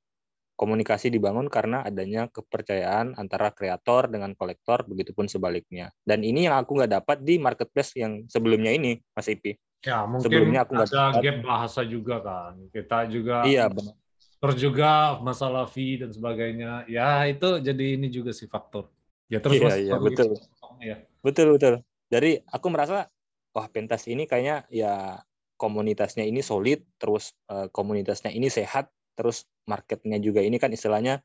Komunikasi 0.55 1.09
dibangun 1.09 1.49
karena 1.49 1.81
adanya 1.81 2.29
kepercayaan 2.29 3.17
antara 3.17 3.49
kreator 3.49 4.07
dengan 4.07 4.37
kolektor, 4.37 4.85
begitupun 4.85 5.25
sebaliknya. 5.25 5.89
Dan 6.05 6.21
ini 6.21 6.45
yang 6.45 6.61
aku 6.61 6.77
nggak 6.77 7.01
dapat 7.01 7.17
di 7.25 7.41
marketplace 7.41 7.97
yang 7.97 8.29
sebelumnya 8.29 8.69
ini, 8.69 9.01
Mas 9.17 9.25
Ipi. 9.25 9.57
Ya, 9.81 10.05
mungkin 10.05 10.29
sebelumnya 10.29 10.61
aku 10.69 10.77
ada 10.77 11.17
gap 11.17 11.37
bahasa 11.41 11.81
juga 11.81 12.21
kan. 12.21 12.53
Kita 12.69 13.09
juga 13.09 13.41
Iya, 13.41 13.73
benar. 13.73 13.97
Terus 14.41 14.57
juga 14.57 15.21
masalah 15.21 15.69
fee 15.69 16.01
dan 16.01 16.09
sebagainya. 16.09 16.89
Ya, 16.89 17.29
itu 17.29 17.61
jadi 17.61 17.93
ini 17.93 18.09
juga 18.09 18.33
sih 18.33 18.49
faktor. 18.49 18.89
Ya 19.29 19.37
terus 19.37 19.61
iya, 19.61 19.77
iya, 19.77 19.95
betul. 20.01 20.33
Ya. 20.81 20.97
Betul, 21.21 21.55
betul. 21.55 21.85
Jadi 22.09 22.41
aku 22.49 22.67
merasa 22.73 23.07
wah 23.53 23.67
pentas 23.69 24.09
ini 24.09 24.25
kayaknya 24.25 24.65
ya 24.73 25.21
komunitasnya 25.61 26.25
ini 26.25 26.41
solid, 26.41 26.81
terus 26.97 27.37
uh, 27.53 27.69
komunitasnya 27.69 28.33
ini 28.33 28.49
sehat, 28.49 28.89
terus 29.13 29.45
marketnya 29.69 30.17
juga 30.17 30.41
ini 30.41 30.57
kan 30.57 30.73
istilahnya 30.73 31.21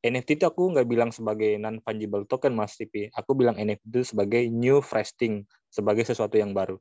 NFT 0.00 0.40
itu 0.40 0.44
aku 0.48 0.72
nggak 0.72 0.88
bilang 0.88 1.10
sebagai 1.12 1.58
non 1.60 1.82
fungible 1.84 2.24
token 2.24 2.56
mas 2.56 2.78
Tipi, 2.78 3.10
aku 3.12 3.36
bilang 3.36 3.58
NFT 3.58 3.82
itu 3.90 4.00
sebagai 4.14 4.46
new 4.48 4.80
fresh 4.80 5.12
thing, 5.18 5.44
sebagai 5.68 6.06
sesuatu 6.06 6.38
yang 6.38 6.56
baru. 6.56 6.78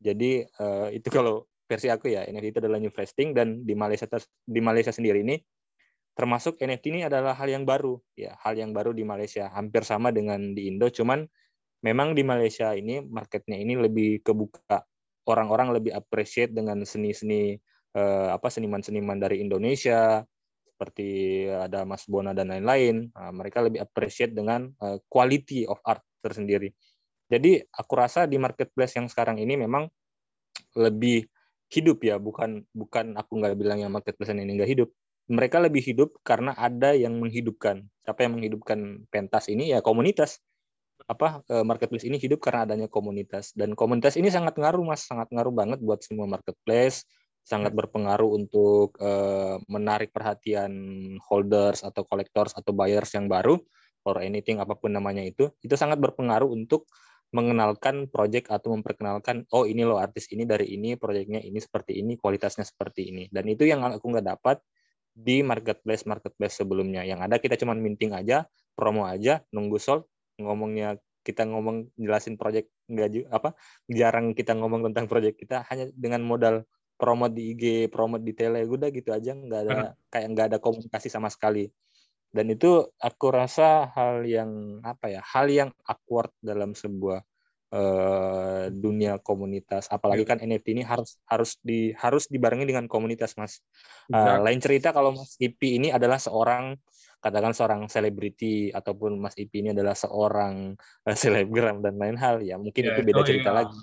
Jadi 0.00 0.48
uh, 0.58 0.88
itu 0.90 1.06
kalau 1.12 1.44
versi 1.66 1.90
aku 1.90 2.10
ya 2.10 2.24
NFT 2.26 2.56
itu 2.56 2.58
adalah 2.62 2.78
new 2.78 2.94
fresh 2.94 3.12
thing 3.12 3.34
dan 3.34 3.66
di 3.66 3.74
Malaysia 3.74 4.06
di 4.46 4.60
Malaysia 4.62 4.94
sendiri 4.94 5.22
ini 5.22 5.36
termasuk 6.16 6.56
NFT 6.56 6.84
ini 6.96 7.00
adalah 7.04 7.36
hal 7.36 7.50
yang 7.50 7.68
baru 7.68 8.00
ya 8.16 8.38
hal 8.40 8.56
yang 8.56 8.72
baru 8.72 8.96
di 8.96 9.04
Malaysia 9.04 9.52
hampir 9.52 9.84
sama 9.84 10.14
dengan 10.14 10.56
di 10.56 10.70
Indo 10.70 10.88
cuman 10.88 11.26
memang 11.84 12.16
di 12.16 12.24
Malaysia 12.24 12.72
ini 12.72 13.04
marketnya 13.04 13.58
ini 13.60 13.76
lebih 13.76 14.24
kebuka 14.24 14.80
orang-orang 15.28 15.76
lebih 15.76 15.92
appreciate 15.92 16.54
dengan 16.54 16.86
seni-seni 16.86 17.58
uh, 17.98 18.32
apa 18.32 18.48
seniman-seniman 18.48 19.18
dari 19.18 19.42
Indonesia 19.42 20.22
seperti 20.76 21.48
ada 21.48 21.88
Mas 21.88 22.04
Bona 22.04 22.36
dan 22.36 22.52
lain-lain. 22.52 23.08
Uh, 23.16 23.32
mereka 23.32 23.64
lebih 23.64 23.80
appreciate 23.80 24.36
dengan 24.36 24.68
uh, 24.84 25.00
quality 25.08 25.64
of 25.64 25.80
art 25.88 26.04
tersendiri. 26.20 26.68
Jadi 27.26 27.58
aku 27.58 27.92
rasa 27.96 28.28
di 28.28 28.38
marketplace 28.38 28.94
yang 29.00 29.08
sekarang 29.10 29.40
ini 29.40 29.58
memang 29.58 29.88
lebih 30.78 31.26
hidup 31.72 31.98
ya, 32.02 32.16
bukan 32.20 32.64
bukan 32.70 33.14
aku 33.18 33.32
nggak 33.42 33.54
bilang 33.58 33.78
yang 33.82 33.92
marketplace 33.92 34.32
ini 34.32 34.56
nggak 34.56 34.70
hidup. 34.70 34.88
Mereka 35.26 35.58
lebih 35.58 35.82
hidup 35.82 36.14
karena 36.22 36.54
ada 36.54 36.94
yang 36.94 37.18
menghidupkan. 37.18 37.82
Siapa 38.06 38.22
yang 38.22 38.38
menghidupkan 38.38 39.06
pentas 39.10 39.50
ini 39.50 39.74
ya 39.74 39.82
komunitas 39.82 40.38
apa 41.06 41.44
eh, 41.52 41.64
marketplace 41.66 42.08
ini 42.08 42.16
hidup 42.18 42.42
karena 42.42 42.66
adanya 42.66 42.88
komunitas 42.90 43.52
dan 43.52 43.76
komunitas 43.78 44.16
ini 44.18 44.32
sangat 44.32 44.58
ngaruh 44.58 44.82
mas 44.82 45.04
sangat 45.06 45.28
ngaruh 45.30 45.52
banget 45.54 45.78
buat 45.78 46.00
semua 46.02 46.26
marketplace 46.26 47.06
sangat 47.46 47.70
hmm. 47.70 47.78
berpengaruh 47.78 48.26
untuk 48.26 48.98
uh, 48.98 49.62
menarik 49.70 50.10
perhatian 50.10 50.74
holders 51.22 51.86
atau 51.86 52.02
collectors 52.02 52.50
atau 52.58 52.74
buyers 52.74 53.14
yang 53.14 53.30
baru 53.30 53.54
or 54.02 54.18
anything 54.18 54.58
apa 54.58 54.74
pun 54.74 54.90
namanya 54.90 55.22
itu 55.22 55.46
itu 55.62 55.78
sangat 55.78 56.02
berpengaruh 56.02 56.50
untuk 56.50 56.90
mengenalkan 57.34 58.06
project 58.06 58.50
atau 58.50 58.74
memperkenalkan 58.74 59.44
oh 59.50 59.66
ini 59.66 59.82
loh 59.82 59.98
artis 59.98 60.30
ini 60.30 60.46
dari 60.46 60.78
ini 60.78 60.94
proyeknya 60.94 61.42
ini 61.42 61.58
seperti 61.58 61.98
ini 61.98 62.14
kualitasnya 62.14 62.62
seperti 62.62 63.10
ini. 63.10 63.24
Dan 63.30 63.50
itu 63.50 63.66
yang 63.66 63.82
aku 63.82 64.06
nggak 64.06 64.26
dapat 64.26 64.62
di 65.16 65.40
marketplace 65.42 66.06
marketplace 66.06 66.60
sebelumnya. 66.62 67.02
Yang 67.02 67.20
ada 67.26 67.36
kita 67.42 67.54
cuma 67.58 67.74
minting 67.74 68.14
aja 68.14 68.46
promo 68.76 69.08
aja 69.08 69.42
nunggu 69.50 69.80
sold 69.80 70.04
ngomongnya 70.36 71.00
kita 71.26 71.42
ngomong 71.48 71.90
jelasin 71.98 72.38
project 72.38 72.70
nggak 72.86 73.26
apa 73.34 73.56
jarang 73.90 74.30
kita 74.36 74.54
ngomong 74.54 74.86
tentang 74.92 75.10
project 75.10 75.42
kita 75.42 75.66
hanya 75.66 75.90
dengan 75.96 76.22
modal 76.22 76.62
promote 76.96 77.36
di 77.36 77.52
IG, 77.52 77.92
promote 77.92 78.24
di 78.24 78.32
tele, 78.32 78.64
udah 78.64 78.88
gitu 78.88 79.12
aja 79.12 79.36
nggak 79.36 79.60
ada 79.68 79.74
kayak 80.08 80.26
nggak 80.32 80.46
ada 80.52 80.58
komunikasi 80.58 81.12
sama 81.12 81.28
sekali. 81.28 81.68
Dan 82.36 82.52
itu 82.52 82.84
aku 83.00 83.32
rasa 83.32 83.88
hal 83.96 84.28
yang 84.28 84.84
apa 84.84 85.08
ya, 85.08 85.24
hal 85.24 85.48
yang 85.48 85.72
awkward 85.88 86.28
dalam 86.44 86.76
sebuah 86.76 87.24
uh, 87.72 88.68
dunia 88.68 89.16
komunitas. 89.24 89.88
Apalagi 89.88 90.28
ya. 90.28 90.36
kan 90.36 90.38
NFT 90.44 90.66
ini 90.76 90.82
harus 90.84 91.16
harus 91.24 91.56
di 91.64 91.96
harus 91.96 92.28
dibarengi 92.28 92.68
dengan 92.68 92.84
komunitas, 92.84 93.32
Mas. 93.40 93.64
Uh, 94.12 94.36
lain 94.44 94.60
cerita 94.60 94.92
kalau 94.92 95.16
Mas 95.16 95.40
IP 95.40 95.80
ini 95.80 95.88
adalah 95.88 96.20
seorang 96.20 96.76
katakan 97.26 97.52
seorang 97.56 97.80
selebriti 97.90 98.70
ataupun 98.70 99.18
Mas 99.18 99.34
Ipi 99.34 99.64
ini 99.64 99.74
adalah 99.74 99.98
seorang 99.98 100.78
eh, 101.08 101.16
selebgram 101.18 101.82
dan 101.82 101.98
lain 101.98 102.14
hal 102.14 102.38
ya 102.44 102.54
mungkin 102.60 102.86
ya, 102.86 102.94
itu 102.94 103.00
beda 103.02 103.22
itu, 103.24 103.28
cerita 103.34 103.50
iya. 103.50 103.58
lagi. 103.64 103.80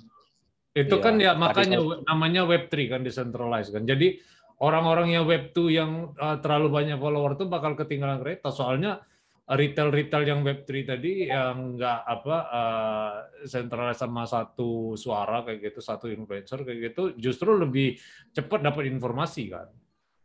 Itu 0.74 0.96
ya, 0.98 1.04
kan 1.04 1.14
ya 1.22 1.32
makanya 1.38 1.78
kalau... 1.84 2.02
namanya 2.08 2.42
Web3 2.48 2.74
kan 2.90 3.02
decentralized 3.06 3.72
kan. 3.76 3.84
Jadi 3.86 4.18
orang-orang 4.62 5.18
yang 5.18 5.26
Web2 5.26 5.58
yang 5.72 5.92
uh, 6.20 6.38
terlalu 6.44 6.70
banyak 6.70 6.98
follower 7.00 7.34
itu 7.40 7.46
bakal 7.50 7.74
ketinggalan 7.74 8.22
kereta 8.22 8.54
soalnya 8.54 9.02
retail-retail 9.44 10.24
yang 10.24 10.40
Web3 10.40 10.70
tadi 10.88 11.28
yang 11.28 11.76
nggak 11.76 12.00
apa 12.08 12.38
uh, 12.48 13.14
centralized 13.44 14.00
sama 14.00 14.24
satu 14.24 14.96
suara 14.96 15.44
kayak 15.44 15.74
gitu, 15.74 15.80
satu 15.84 16.08
influencer 16.08 16.64
kayak 16.64 16.80
gitu 16.94 17.04
justru 17.20 17.52
lebih 17.52 18.00
cepat 18.32 18.64
dapat 18.64 18.88
informasi 18.88 19.52
kan. 19.52 19.68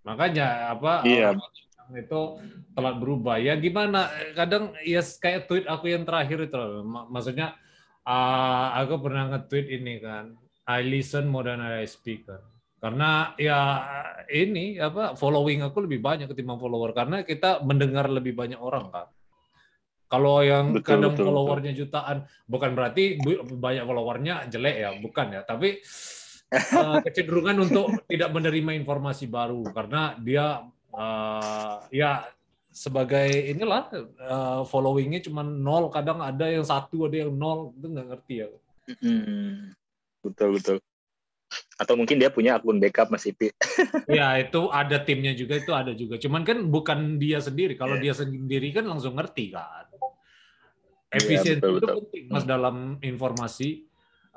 Makanya 0.06 0.70
apa 0.70 1.02
iya 1.02 1.34
itu 1.96 2.20
telat 2.76 2.96
berubah. 3.00 3.40
Ya 3.40 3.56
gimana? 3.56 4.12
Kadang 4.36 4.76
ya 4.84 5.00
kayak 5.00 5.48
tweet 5.48 5.64
aku 5.64 5.88
yang 5.88 6.04
terakhir 6.04 6.52
itu 6.52 6.84
Maksudnya 6.86 7.56
uh, 8.04 8.76
aku 8.76 9.00
pernah 9.00 9.32
nge-tweet 9.32 9.66
ini 9.80 9.98
kan. 9.98 10.36
I 10.68 10.84
listen 10.84 11.32
more 11.32 11.48
than 11.48 11.64
I 11.64 11.88
speak 11.88 12.28
kan. 12.28 12.44
Karena 12.78 13.34
ya 13.34 13.60
ini 14.30 14.78
apa 14.78 15.18
following 15.18 15.66
aku 15.66 15.82
lebih 15.82 15.98
banyak 15.98 16.30
ketimbang 16.30 16.62
follower. 16.62 16.94
Karena 16.94 17.26
kita 17.26 17.62
mendengar 17.66 18.06
lebih 18.06 18.38
banyak 18.38 18.58
orang 18.58 18.86
kan. 18.94 19.06
Kalau 20.08 20.40
yang 20.40 20.72
betul, 20.72 20.88
kadang 20.88 21.12
betul, 21.12 21.26
followernya 21.28 21.72
betul. 21.76 21.80
jutaan, 21.84 22.18
bukan 22.48 22.70
berarti 22.72 23.20
banyak 23.60 23.84
followernya 23.84 24.34
jelek 24.48 24.76
ya, 24.80 24.90
bukan 25.04 25.26
ya. 25.36 25.40
Tapi 25.44 25.84
uh, 26.54 26.98
kecenderungan 27.04 27.68
untuk 27.68 27.92
tidak 28.08 28.30
menerima 28.32 28.72
informasi 28.78 29.28
baru. 29.28 29.68
Karena 29.68 30.16
dia 30.16 30.64
uh, 30.94 31.76
ya 31.92 32.24
sebagai 32.72 33.26
inilah 33.52 33.90
uh, 34.22 34.62
followingnya 34.64 35.20
cuma 35.28 35.44
nol. 35.44 35.90
Kadang 35.92 36.24
ada 36.24 36.46
yang 36.46 36.64
satu 36.64 37.10
ada 37.10 37.28
yang 37.28 37.34
nol. 37.34 37.76
Itu 37.76 37.86
nggak 37.92 38.08
ngerti 38.08 38.34
ya. 38.38 38.48
Hmm, 39.04 39.76
betul 40.24 40.56
betul 40.56 40.80
atau 41.78 41.94
mungkin 41.96 42.20
dia 42.20 42.28
punya 42.28 42.58
akun 42.60 42.76
backup 42.76 43.08
Mas 43.08 43.24
Ipi 43.24 43.48
ya 44.18 44.36
itu 44.36 44.68
ada 44.68 45.00
timnya 45.00 45.32
juga 45.32 45.54
itu 45.56 45.72
ada 45.72 45.92
juga 45.96 46.20
cuman 46.20 46.42
kan 46.44 46.58
bukan 46.68 47.16
dia 47.16 47.40
sendiri 47.40 47.78
kalau 47.78 47.96
yeah. 47.96 48.12
dia 48.12 48.14
sendiri 48.18 48.68
kan 48.74 48.84
langsung 48.84 49.16
ngerti 49.16 49.56
kan 49.56 49.88
iya, 49.88 51.16
efisiensi 51.16 51.64
yeah, 51.64 51.78
itu 51.80 51.86
penting 51.88 52.24
mas 52.28 52.44
hmm. 52.44 52.50
dalam 52.50 52.76
informasi 53.00 53.88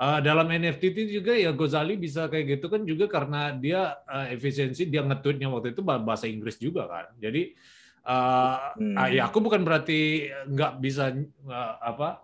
Uh, 0.01 0.17
dalam 0.17 0.49
NFT 0.49 0.97
itu 0.97 1.21
juga 1.21 1.37
ya 1.37 1.53
Gozali 1.53 1.93
bisa 1.93 2.25
kayak 2.25 2.57
gitu 2.57 2.73
kan 2.73 2.81
juga 2.89 3.05
karena 3.05 3.53
dia 3.53 4.01
uh, 4.09 4.33
efisiensi 4.33 4.89
dia 4.89 5.05
nge-tweetnya 5.05 5.45
waktu 5.45 5.77
itu 5.77 5.85
bahasa 5.85 6.25
Inggris 6.25 6.57
juga 6.57 6.89
kan. 6.89 7.13
Jadi 7.21 7.53
uh, 8.09 8.73
hmm. 8.81 8.97
uh, 8.97 9.09
ya 9.13 9.29
aku 9.29 9.45
bukan 9.45 9.61
berarti 9.61 10.25
nggak 10.49 10.81
bisa 10.81 11.13
uh, 11.45 11.75
apa 11.85 12.17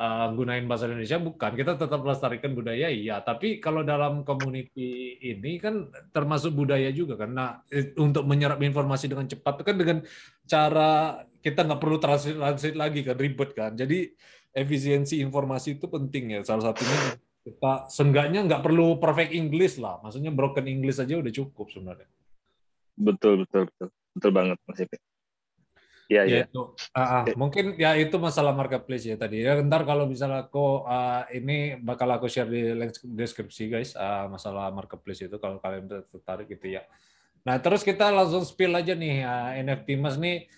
uh, 0.00 0.32
gunain 0.32 0.64
bahasa 0.64 0.88
Indonesia 0.88 1.20
bukan. 1.20 1.52
Kita 1.52 1.76
tetap 1.76 2.00
melestarikan 2.00 2.56
budaya 2.56 2.88
iya. 2.88 3.20
Tapi 3.20 3.60
kalau 3.60 3.84
dalam 3.84 4.24
community 4.24 5.20
ini 5.20 5.60
kan 5.60 5.92
termasuk 6.10 6.56
budaya 6.56 6.88
juga 6.88 7.20
karena 7.20 7.60
eh, 7.68 7.92
untuk 8.00 8.24
menyerap 8.24 8.64
informasi 8.64 9.12
dengan 9.12 9.28
cepat 9.28 9.60
kan 9.60 9.76
dengan 9.76 10.00
cara 10.48 11.20
kita 11.44 11.68
nggak 11.68 11.80
perlu 11.80 11.96
translate, 12.00 12.40
translate 12.40 12.78
lagi 12.80 13.00
kan 13.04 13.16
ribet 13.20 13.50
kan. 13.52 13.72
Jadi 13.76 14.08
efisiensi 14.56 15.20
informasi 15.20 15.76
itu 15.76 15.86
penting 15.86 16.34
ya. 16.34 16.40
Salah 16.42 16.72
satunya 16.72 17.20
kita 17.44 17.92
seenggaknya 17.92 18.40
nggak 18.48 18.64
perlu 18.64 18.96
perfect 18.96 19.36
English 19.36 19.76
lah. 19.76 20.00
Maksudnya 20.00 20.32
broken 20.32 20.64
English 20.64 20.98
aja 20.98 21.20
udah 21.20 21.32
cukup 21.32 21.68
sebenarnya. 21.68 22.08
Betul 22.96 23.44
betul 23.44 23.68
betul. 23.68 23.88
Betul 24.10 24.32
banget 24.34 24.58
mas 24.66 24.82
Epi 24.82 24.98
Iya, 26.10 26.22
ya, 26.26 26.38
itu. 26.42 26.74
Uh, 26.90 27.22
uh, 27.22 27.24
mungkin 27.38 27.78
ya 27.78 27.94
itu 27.94 28.18
masalah 28.18 28.50
marketplace 28.50 29.06
ya 29.06 29.14
tadi. 29.14 29.46
Ya, 29.46 29.54
ntar 29.62 29.86
kalau 29.86 30.10
misalnya 30.10 30.50
aku 30.50 30.82
uh, 30.82 31.22
ini 31.30 31.78
bakal 31.78 32.10
aku 32.10 32.26
share 32.26 32.50
di 32.50 32.74
deskripsi 33.06 33.70
guys 33.70 33.94
uh, 33.94 34.26
masalah 34.26 34.74
marketplace 34.74 35.22
itu 35.22 35.38
kalau 35.38 35.62
kalian 35.62 35.86
tertarik 35.86 36.50
gitu 36.50 36.74
ya. 36.74 36.82
Nah 37.46 37.62
terus 37.62 37.86
kita 37.86 38.10
langsung 38.10 38.42
spill 38.42 38.74
aja 38.74 38.98
nih 38.98 39.22
uh, 39.22 39.54
NFT 39.62 40.02
mas 40.02 40.18
nih 40.18 40.50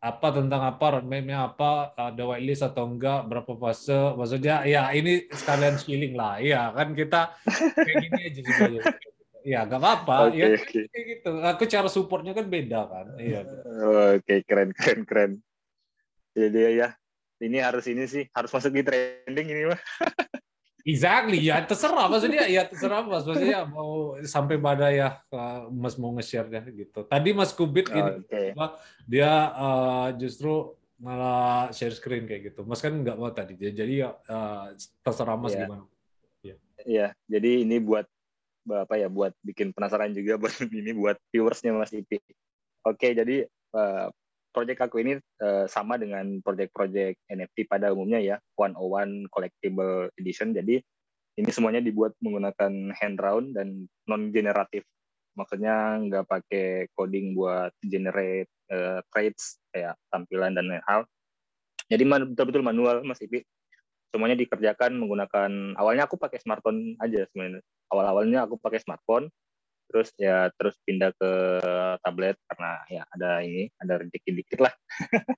apa 0.00 0.32
tentang 0.32 0.64
apa 0.64 1.00
roadmapnya 1.00 1.48
apa 1.48 1.92
ada 1.92 2.24
whitelist 2.24 2.64
atau 2.64 2.88
enggak 2.88 3.28
berapa 3.28 3.52
fase 3.60 4.16
maksudnya 4.16 4.64
ya 4.64 4.88
ini 4.96 5.28
sekalian 5.28 5.76
skilling 5.76 6.16
lah 6.16 6.40
ya 6.40 6.72
kan 6.72 6.96
kita 6.96 7.36
kayak 7.84 7.96
gini 8.04 8.20
aja 8.20 8.40
juga 8.40 8.64
ya. 8.68 8.84
Ya, 9.40 9.64
nggak 9.64 9.80
apa-apa. 9.80 10.28
Okay, 10.28 10.36
ya, 10.36 10.46
okay. 10.52 10.84
gitu. 11.16 11.32
Aku 11.40 11.64
cara 11.64 11.88
supportnya 11.88 12.36
kan 12.36 12.44
beda 12.52 12.80
kan. 12.92 13.06
Iya. 13.16 13.40
Oke, 13.48 13.64
okay, 14.20 14.38
keren, 14.44 14.76
keren, 14.76 15.08
keren. 15.08 15.32
Jadi 16.34 16.78
ya, 16.78 16.88
ini 17.42 17.58
harus 17.58 17.84
ini 17.90 18.04
sih, 18.06 18.24
harus 18.30 18.50
masuk 18.52 18.70
di 18.70 18.82
trending 18.84 19.46
ini 19.50 19.62
mah. 19.72 19.80
exactly, 20.90 21.40
ya 21.42 21.60
terserah 21.64 22.06
maksudnya, 22.06 22.44
ya 22.46 22.62
terserah 22.68 23.02
mas. 23.02 23.26
Maksudnya 23.26 23.66
mau 23.66 24.16
sampai 24.22 24.56
pada 24.60 24.92
ya 24.94 25.18
mas 25.72 25.98
mau 25.98 26.14
nge-share 26.14 26.48
ya 26.50 26.62
gitu. 26.70 27.02
Tadi 27.04 27.30
mas 27.34 27.50
Kubit 27.50 27.90
ini 27.90 28.22
okay. 28.22 28.52
dia 29.08 29.30
uh, 29.56 30.08
justru 30.14 30.76
malah 31.00 31.72
share 31.72 31.96
screen 31.96 32.28
kayak 32.28 32.52
gitu. 32.52 32.60
Mas 32.68 32.84
kan 32.84 32.92
nggak 32.92 33.16
mau 33.16 33.32
tadi, 33.32 33.56
jadi 33.56 33.92
ya 34.06 34.08
uh, 34.28 34.76
terserah 35.00 35.36
mas 35.40 35.56
yeah. 35.56 35.60
gimana. 35.64 35.84
Iya, 36.40 36.56
yeah, 36.88 37.10
jadi 37.28 37.68
ini 37.68 37.76
buat 37.76 38.08
apa 38.68 39.00
ya 39.00 39.08
buat 39.08 39.32
bikin 39.40 39.72
penasaran 39.72 40.12
juga 40.12 40.36
buat 40.40 40.54
ini 40.60 40.92
buat 40.92 41.16
viewersnya 41.32 41.72
Mas 41.72 41.92
Ipi. 41.92 42.20
Oke, 42.84 43.12
jadi 43.12 43.44
uh, 43.76 44.08
project 44.50 44.80
aku 44.82 45.02
ini 45.02 45.18
uh, 45.42 45.66
sama 45.70 45.96
dengan 45.96 46.42
project-project 46.42 47.18
NFT 47.30 47.70
pada 47.70 47.94
umumnya 47.94 48.18
ya, 48.18 48.36
one 48.58 48.74
on 48.74 48.86
one 48.90 49.14
collectible 49.30 50.10
edition. 50.18 50.52
Jadi 50.54 50.82
ini 51.38 51.50
semuanya 51.54 51.80
dibuat 51.80 52.12
menggunakan 52.20 52.92
hand 52.92 53.16
drawn 53.16 53.54
dan 53.54 53.86
non 54.10 54.34
generatif. 54.34 54.84
Maksudnya 55.38 55.96
nggak 56.02 56.26
pakai 56.26 56.90
coding 56.92 57.38
buat 57.38 57.70
generate 57.80 58.50
uh, 58.68 59.00
traits 59.14 59.62
kayak 59.70 59.94
tampilan 60.10 60.58
dan 60.58 60.68
lain 60.68 60.84
hal. 60.84 61.06
Jadi 61.90 62.02
betul-betul 62.06 62.62
manual 62.62 63.02
Mas 63.02 63.22
Ipi 63.22 63.42
semuanya 64.10 64.34
dikerjakan 64.34 64.98
menggunakan 64.98 65.78
awalnya 65.78 66.10
aku 66.10 66.18
pakai 66.18 66.42
smartphone 66.42 66.98
aja 66.98 67.30
sebenarnya 67.30 67.62
awal-awalnya 67.94 68.42
aku 68.42 68.58
pakai 68.58 68.82
smartphone 68.82 69.30
terus 69.90 70.14
ya 70.14 70.48
terus 70.54 70.78
pindah 70.86 71.10
ke 71.18 71.32
tablet 72.06 72.38
karena 72.46 72.70
ya 72.86 73.02
ada 73.10 73.42
ini 73.42 73.66
ada 73.82 73.98
rezeki 73.98 74.30
dikit 74.38 74.58
lah. 74.62 74.74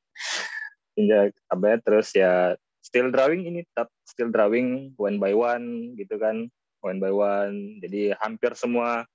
Pindah 0.94 1.32
ke 1.32 1.40
tablet 1.48 1.80
terus 1.80 2.12
ya 2.12 2.52
still 2.84 3.08
drawing 3.08 3.48
ini 3.48 3.64
tetap 3.64 3.88
still 4.04 4.28
drawing 4.28 4.92
one 5.00 5.16
by 5.16 5.32
one 5.32 5.96
gitu 5.96 6.20
kan 6.20 6.52
one 6.84 7.00
by 7.00 7.08
one. 7.08 7.80
Jadi 7.80 8.12
hampir 8.20 8.52
semua 8.52 9.08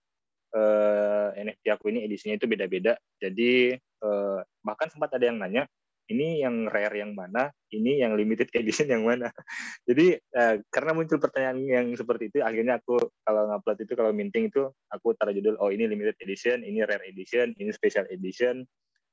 uh, 0.57 1.27
eh, 1.37 1.45
NFT 1.45 1.69
aku 1.69 1.93
ini 1.93 2.07
edisinya 2.09 2.35
itu 2.35 2.49
beda-beda. 2.49 2.97
Jadi 3.21 3.77
uh, 4.01 4.41
bahkan 4.65 4.89
sempat 4.89 5.13
ada 5.13 5.29
yang 5.29 5.37
nanya 5.37 5.69
ini 6.07 6.39
yang 6.39 6.71
rare 6.71 7.03
yang 7.03 7.11
mana, 7.11 7.51
ini 7.71 7.99
yang 7.99 8.15
limited 8.15 8.47
edition 8.55 8.87
yang 8.87 9.03
mana. 9.03 9.27
Jadi 9.87 10.15
uh, 10.15 10.55
karena 10.71 10.91
muncul 10.95 11.19
pertanyaan 11.19 11.59
yang 11.67 11.87
seperti 11.95 12.31
itu, 12.31 12.39
akhirnya 12.39 12.79
aku 12.79 12.95
kalau 13.27 13.51
ngupload 13.51 13.77
itu 13.83 13.93
kalau 13.93 14.11
minting 14.15 14.47
itu 14.47 14.71
aku 14.87 15.11
taruh 15.19 15.35
judul 15.35 15.59
oh 15.59 15.67
ini 15.67 15.83
limited 15.87 16.15
edition, 16.23 16.63
ini 16.63 16.83
rare 16.87 17.03
edition, 17.07 17.51
ini 17.59 17.69
special 17.75 18.07
edition, 18.07 18.63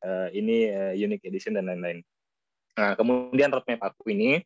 uh, 0.06 0.30
ini 0.30 0.70
uh, 0.70 0.94
unique 0.94 1.26
edition 1.26 1.58
dan 1.58 1.66
lain-lain. 1.66 1.98
Nah 2.78 2.94
kemudian 2.94 3.50
roadmap 3.50 3.82
aku 3.82 4.14
ini, 4.14 4.38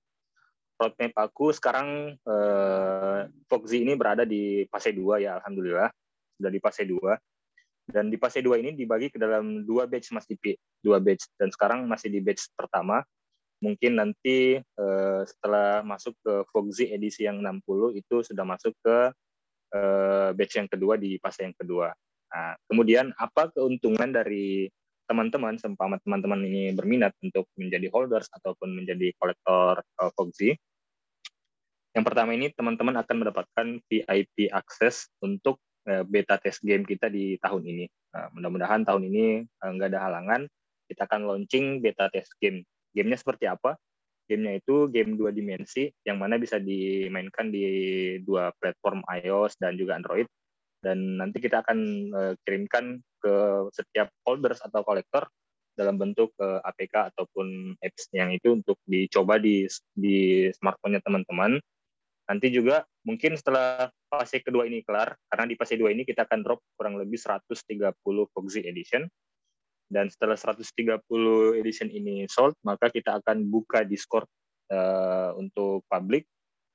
roadmap 0.81 1.13
aku 1.21 1.53
sekarang 1.53 2.17
uh, 2.25 3.29
Foxy 3.49 3.85
ini 3.85 3.93
berada 3.93 4.25
di 4.25 4.65
fase 4.73 4.97
2 4.97 5.25
ya, 5.25 5.37
alhamdulillah 5.37 5.93
sudah 6.41 6.51
di 6.55 6.61
fase 6.63 6.89
2 6.89 6.97
dan 7.89 8.13
di 8.13 8.21
fase 8.21 8.45
2 8.45 8.61
ini 8.61 8.71
dibagi 8.77 9.09
ke 9.09 9.17
dalam 9.17 9.65
dua 9.65 9.89
batch 9.89 10.13
Mas 10.13 10.29
Dipi, 10.29 10.53
dua 10.85 11.01
batch. 11.01 11.25
Dan 11.41 11.49
sekarang 11.49 11.89
masih 11.89 12.13
di 12.13 12.21
batch 12.21 12.53
pertama. 12.53 13.01
Mungkin 13.65 13.99
nanti 13.99 14.61
uh, 14.61 15.23
setelah 15.25 15.83
masuk 15.83 16.15
ke 16.23 16.47
Foxy 16.53 16.95
edisi 16.95 17.27
yang 17.27 17.43
60 17.43 17.99
itu 17.99 18.23
sudah 18.23 18.45
masuk 18.47 18.77
ke 18.85 18.97
uh, 19.75 20.31
batch 20.37 20.61
yang 20.61 20.69
kedua 20.69 21.01
di 21.01 21.17
fase 21.19 21.49
yang 21.49 21.57
kedua. 21.57 21.91
Nah, 22.29 22.55
kemudian 22.69 23.11
apa 23.17 23.51
keuntungan 23.51 24.13
dari 24.13 24.69
teman-teman 25.09 25.57
sempama 25.57 25.97
teman-teman 26.05 26.45
ini 26.45 26.77
berminat 26.77 27.17
untuk 27.25 27.49
menjadi 27.57 27.89
holders 27.89 28.29
ataupun 28.31 28.79
menjadi 28.79 29.17
kolektor 29.17 29.81
uh, 29.81 30.11
Foxy? 30.13 30.55
Yang 31.97 32.05
pertama 32.05 32.37
ini 32.37 32.53
teman-teman 32.53 33.01
akan 33.01 33.17
mendapatkan 33.27 33.67
VIP 33.91 34.53
akses 34.53 35.09
untuk 35.19 35.59
Eh, 35.59 35.68
beta 35.85 36.37
test 36.41 36.65
game 36.65 36.83
kita 36.83 37.11
di 37.11 37.37
tahun 37.39 37.63
ini. 37.65 37.85
Nah, 38.15 38.27
mudah-mudahan 38.35 38.83
tahun 38.87 39.03
ini 39.09 39.25
eh, 39.45 39.71
nggak 39.71 39.89
ada 39.95 40.01
halangan. 40.09 40.43
Kita 40.89 41.05
akan 41.05 41.29
launching 41.29 41.85
beta 41.85 42.09
test 42.09 42.33
game. 42.41 42.65
Gamenya 42.97 43.21
seperti 43.21 43.45
apa? 43.45 43.77
Gamenya 44.29 44.61
itu 44.61 44.89
game 44.89 45.17
dua 45.17 45.33
dimensi 45.33 45.89
yang 46.05 46.21
mana 46.21 46.41
bisa 46.41 46.57
dimainkan 46.61 47.53
di 47.53 47.65
dua 48.25 48.53
platform 48.57 49.05
iOS 49.05 49.57
dan 49.61 49.77
juga 49.77 49.97
Android. 50.01 50.29
Dan 50.79 51.19
nanti 51.19 51.43
kita 51.43 51.61
akan 51.67 51.79
uh, 52.15 52.33
kirimkan 52.47 53.03
ke 53.19 53.35
setiap 53.75 54.09
holders 54.23 54.63
atau 54.63 54.87
kolektor 54.87 55.27
dalam 55.75 55.95
bentuk 55.95 56.35
APK 56.43 57.15
ataupun 57.15 57.79
apps 57.79 58.11
yang 58.11 58.35
itu 58.35 58.51
untuk 58.51 58.75
dicoba 58.83 59.39
di 59.39 59.63
di 59.95 60.51
smartphone-nya 60.51 60.99
teman-teman 61.07 61.63
Nanti 62.29 62.53
juga 62.53 62.85
mungkin 63.09 63.41
setelah 63.41 63.89
fase 64.09 64.41
kedua 64.41 64.65
ini 64.65 64.81
kelar, 64.83 65.15
karena 65.29 65.45
di 65.45 65.55
fase 65.55 65.77
dua 65.77 65.93
ini 65.93 66.03
kita 66.03 66.25
akan 66.25 66.41
drop 66.41 66.61
kurang 66.75 66.97
lebih 66.97 67.21
130 67.21 67.95
Foxy 68.33 68.65
Edition. 68.65 69.05
Dan 69.89 70.13
setelah 70.13 70.37
130 70.37 71.01
edition 71.57 71.89
ini 71.89 72.29
sold, 72.29 72.53
maka 72.61 72.93
kita 72.93 73.25
akan 73.25 73.49
buka 73.49 73.89
Discord 73.89 74.29
uh, 74.69 75.33
untuk 75.37 75.81
publik 75.89 76.29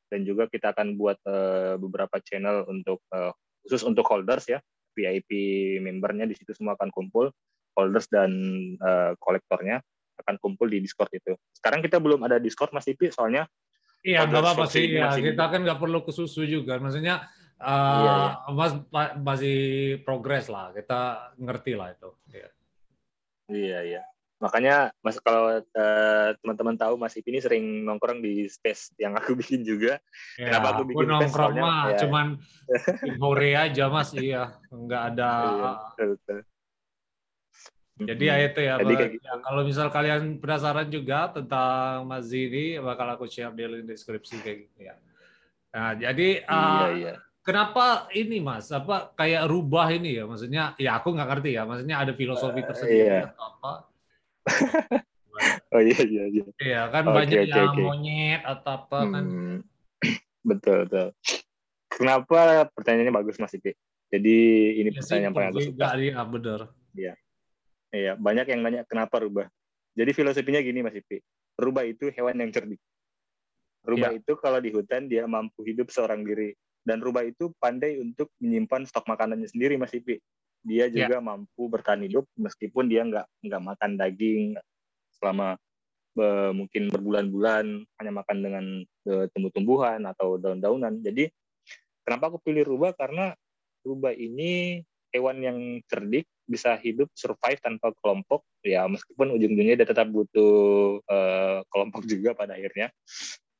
dan 0.09 0.25
juga 0.25 0.49
kita 0.49 0.73
akan 0.73 0.97
buat 0.97 1.17
uh, 1.25 1.77
beberapa 1.77 2.17
channel 2.21 2.65
untuk 2.69 3.01
uh, 3.13 3.33
khusus 3.65 3.81
untuk 3.85 4.05
holders 4.05 4.45
ya 4.45 4.61
VIP 4.93 5.29
membernya 5.81 6.29
di 6.29 6.37
situ 6.37 6.53
semua 6.53 6.77
akan 6.77 6.93
kumpul 6.93 7.33
holders 7.73 8.05
dan 8.13 8.29
uh, 8.77 9.17
kolektornya 9.17 9.81
akan 10.21 10.37
kumpul 10.37 10.69
di 10.69 10.77
Discord 10.77 11.09
itu. 11.09 11.33
Sekarang 11.57 11.81
kita 11.81 11.97
belum 11.97 12.21
ada 12.21 12.37
Discord 12.37 12.69
Mas 12.69 12.85
Ipi 12.85 13.09
soalnya 13.09 13.49
Iya, 14.03 14.27
nggak 14.27 14.43
apa-apa 14.43 14.65
sih. 14.67 14.91
Ya, 14.91 15.15
kita 15.15 15.43
kan 15.47 15.63
nggak 15.63 15.79
perlu 15.79 16.03
ke 16.03 16.11
susu 16.11 16.43
juga. 16.43 16.75
Maksudnya 16.75 17.23
uh, 17.63 17.99
iya, 18.03 18.13
iya. 18.19 18.29
Mas 18.51 18.73
masih 19.23 19.57
progres 20.03 20.51
lah. 20.51 20.75
Kita 20.75 21.31
ngerti 21.39 21.73
lah 21.79 21.95
itu. 21.95 22.09
Iya, 22.27 22.49
iya. 23.47 23.79
iya. 23.87 24.03
Makanya 24.43 24.91
Mas 24.99 25.15
kalau 25.23 25.55
uh, 25.55 26.29
teman-teman 26.43 26.75
tahu 26.75 26.99
Mas 26.99 27.15
Ipi 27.15 27.31
ini 27.31 27.39
sering 27.39 27.87
nongkrong 27.87 28.19
di 28.19 28.43
space 28.51 28.91
yang 28.99 29.15
aku 29.15 29.35
bikin 29.39 29.63
juga. 29.63 30.03
Ya, 30.35 30.51
Kenapa 30.51 30.75
aku 30.75 30.83
bikin 30.91 31.07
aku 31.07 31.13
nongkrong 31.23 31.55
mah 31.63 31.95
ya. 31.95 31.99
cuman 32.03 32.27
hore 33.23 33.51
aja 33.55 33.87
Mas. 33.87 34.11
Iya, 34.11 34.59
nggak 34.67 35.01
ada. 35.15 35.31
Iya, 35.31 35.71
betul, 35.79 36.07
betul. 36.19 36.39
Jadi 37.93 38.25
ya 38.25 38.35
itu 38.41 38.59
ya, 38.65 38.81
gitu. 38.81 39.21
ya 39.21 39.37
kalau 39.45 39.61
misal 39.61 39.93
kalian 39.93 40.41
penasaran 40.41 40.89
juga 40.89 41.29
tentang 41.29 42.09
Mas 42.09 42.25
Zini, 42.25 42.81
bakal 42.81 43.05
aku 43.13 43.29
share 43.29 43.53
di 43.53 43.69
link 43.69 43.85
deskripsi 43.85 44.41
kayak 44.41 44.57
gitu 44.65 44.79
ya. 44.89 44.95
Nah, 45.73 45.93
jadi 45.93 46.41
iya, 46.41 46.49
uh, 46.49 46.89
iya. 46.89 47.13
kenapa 47.45 48.09
ini 48.17 48.41
Mas? 48.41 48.73
Apa 48.73 49.13
kayak 49.13 49.45
rubah 49.45 49.93
ini 49.93 50.17
ya? 50.17 50.25
Maksudnya 50.25 50.73
ya 50.81 50.97
aku 50.97 51.13
nggak 51.13 51.29
ngerti 51.37 51.49
ya. 51.53 51.69
Maksudnya 51.69 51.95
ada 52.01 52.13
filosofi 52.17 52.61
uh, 52.61 52.65
tersendiri 52.65 53.13
iya. 53.13 53.29
atau 53.29 53.45
apa? 53.45 53.73
oh 55.77 55.81
iya 55.81 55.99
iya 56.01 56.23
iya. 56.33 56.45
Iya 56.57 56.81
kan 56.89 57.03
okay, 57.05 57.13
banyak 57.13 57.39
okay, 57.45 57.53
yang 57.53 57.73
okay. 57.77 57.83
monyet 57.85 58.41
atau 58.41 58.71
apa 58.73 58.99
kan. 59.05 59.23
Hmm. 59.25 59.57
betul 60.49 60.77
betul. 60.89 61.07
Kenapa 61.93 62.65
pertanyaannya 62.73 63.13
bagus 63.13 63.37
Mas 63.37 63.53
Ipi? 63.53 63.77
Jadi 64.09 64.37
ini 64.81 64.89
ya, 64.89 64.97
pertanyaan 64.97 65.25
yang 65.29 65.33
paling 65.33 65.49
aku 65.53 65.61
suka. 65.61 65.87
Iya, 65.93 66.21
benar. 66.25 66.59
Iya. 66.93 67.13
Iya, 67.93 68.17
banyak 68.17 68.49
yang 68.49 68.65
nanya 68.65 68.81
kenapa 68.89 69.21
rubah. 69.21 69.45
Jadi 69.93 70.11
filosofinya 70.17 70.57
gini 70.65 70.81
Mas 70.81 70.97
Ipi, 70.97 71.21
rubah 71.61 71.85
itu 71.85 72.09
hewan 72.09 72.41
yang 72.41 72.49
cerdik. 72.49 72.81
Rubah 73.85 74.17
Iya. 74.17 74.19
itu 74.25 74.33
kalau 74.41 74.57
di 74.57 74.73
hutan 74.73 75.05
dia 75.05 75.29
mampu 75.29 75.61
hidup 75.61 75.93
seorang 75.93 76.25
diri 76.25 76.57
dan 76.81 76.97
rubah 77.05 77.21
itu 77.21 77.53
pandai 77.61 78.01
untuk 78.01 78.33
menyimpan 78.41 78.89
stok 78.89 79.05
makanannya 79.05 79.45
sendiri 79.45 79.77
Mas 79.77 79.93
Ipi. 79.93 80.17
Dia 80.65 80.89
Iya. 80.89 81.05
juga 81.05 81.21
mampu 81.21 81.69
bertahan 81.69 82.01
hidup 82.01 82.25
meskipun 82.33 82.89
dia 82.89 83.05
nggak 83.05 83.27
nggak 83.45 83.61
makan 83.61 83.91
daging 84.01 84.57
selama 85.13 85.53
eh, 86.17 86.51
mungkin 86.55 86.89
berbulan-bulan 86.89 87.65
hanya 88.01 88.11
makan 88.13 88.37
dengan 88.41 88.65
eh, 89.05 89.25
tumbuh-tumbuhan 89.37 90.01
atau 90.09 90.41
daun-daunan. 90.41 90.97
Jadi 91.05 91.29
kenapa 92.01 92.33
aku 92.33 92.41
pilih 92.41 92.65
rubah 92.65 92.97
karena 92.97 93.37
rubah 93.85 94.17
ini 94.17 94.81
hewan 95.13 95.37
yang 95.45 95.59
cerdik 95.85 96.25
bisa 96.45 96.75
hidup 96.79 97.09
survive 97.15 97.59
tanpa 97.59 97.91
kelompok. 97.99 98.43
Ya 98.63 98.85
meskipun 98.87 99.35
ujung-ujungnya 99.35 99.79
dia 99.79 99.87
tetap 99.87 100.07
butuh 100.11 100.99
eh, 101.03 101.59
kelompok 101.67 102.03
juga 102.11 102.35
pada 102.35 102.55
akhirnya. 102.55 102.91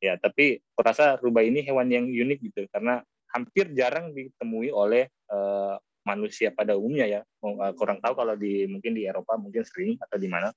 Ya 0.04 0.20
tapi 0.20 0.60
aku 0.76 0.82
rasa 0.84 1.16
rubah 1.20 1.44
ini 1.44 1.64
hewan 1.64 1.88
yang 1.88 2.06
unik 2.08 2.40
gitu 2.52 2.62
karena 2.68 3.00
hampir 3.32 3.72
jarang 3.74 4.12
ditemui 4.12 4.70
oleh 4.70 5.08
eh, 5.10 5.76
manusia 6.04 6.52
pada 6.52 6.76
umumnya 6.76 7.08
ya. 7.08 7.22
Eh, 7.24 7.74
kurang 7.80 8.04
tahu 8.04 8.14
kalau 8.14 8.36
di 8.36 8.68
mungkin 8.68 8.94
di 8.94 9.08
Eropa 9.08 9.40
mungkin 9.40 9.64
sering 9.64 9.96
atau 10.00 10.20
di 10.20 10.28
mana. 10.28 10.52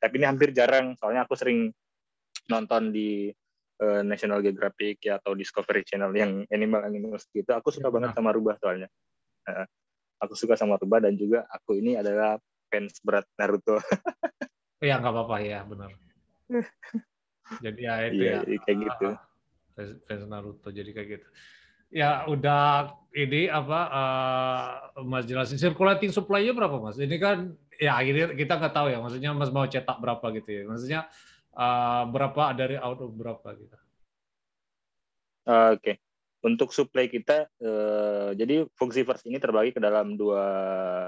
Tapi 0.00 0.14
ini 0.18 0.26
hampir 0.26 0.50
jarang 0.50 0.98
soalnya 0.98 1.28
aku 1.28 1.38
sering 1.38 1.70
nonton 2.50 2.90
di 2.90 3.30
eh, 3.80 4.02
National 4.02 4.40
Geographic 4.40 5.04
ya 5.04 5.20
atau 5.20 5.36
Discovery 5.36 5.84
Channel 5.84 6.12
yang 6.16 6.32
animal 6.48 6.88
animals 6.88 7.28
gitu. 7.30 7.52
Aku 7.52 7.68
suka 7.68 7.88
Ya, 7.88 7.94
banget 7.94 8.10
sama 8.16 8.32
rubah 8.32 8.56
soalnya 8.58 8.88
aku 10.20 10.34
suka 10.34 10.56
sama 10.56 10.80
rubah 10.80 11.04
dan 11.04 11.14
juga 11.16 11.44
aku 11.48 11.76
ini 11.78 11.96
adalah 11.96 12.40
fans 12.72 12.98
berat 13.04 13.26
Naruto 13.36 13.78
Ya 14.84 15.00
nggak 15.00 15.12
apa-apa 15.12 15.36
ya 15.40 15.64
benar. 15.64 15.90
Jadi 17.64 17.80
ya 17.80 17.94
itu 18.04 18.20
Iya, 18.20 18.32
ya. 18.32 18.38
jadi 18.44 18.56
kayak 18.60 18.78
gitu. 18.84 19.08
ah, 19.14 19.18
Fans, 19.76 19.92
fans 20.04 20.24
Naruto 20.28 20.68
jadi 20.72 20.90
kayak 20.92 21.08
gitu. 21.16 21.26
Ya 21.94 22.26
udah 22.26 22.92
ini 23.14 23.46
apa 23.48 23.80
eh, 23.88 24.70
Mas 25.06 25.24
jelasin 25.24 25.56
circulating 25.56 26.10
supply-nya 26.12 26.52
berapa 26.52 26.76
Mas? 26.82 26.98
Ini 27.00 27.16
kan 27.16 27.54
ya 27.78 27.96
ini 28.04 28.34
kita 28.36 28.58
nggak 28.58 28.74
tahu 28.74 28.88
ya. 28.92 28.98
Maksudnya 29.00 29.30
Mas 29.32 29.48
mau 29.54 29.64
cetak 29.64 29.96
berapa 30.02 30.26
gitu 30.36 30.48
ya. 30.50 30.62
Maksudnya 30.68 31.00
eh, 31.56 32.02
berapa 32.10 32.42
dari 32.52 32.76
out 32.76 33.00
of 33.00 33.10
berapa 33.14 33.48
gitu. 33.56 33.76
Eh, 35.46 35.68
Oke, 35.78 35.92
untuk 36.44 36.70
supply 36.74 37.08
kita, 37.08 37.48
eh, 37.58 38.30
jadi 38.36 38.68
Fungsiverse 38.76 39.24
ini 39.24 39.40
terbagi 39.40 39.72
ke 39.72 39.80
dalam 39.80 40.20
dua, 40.20 40.44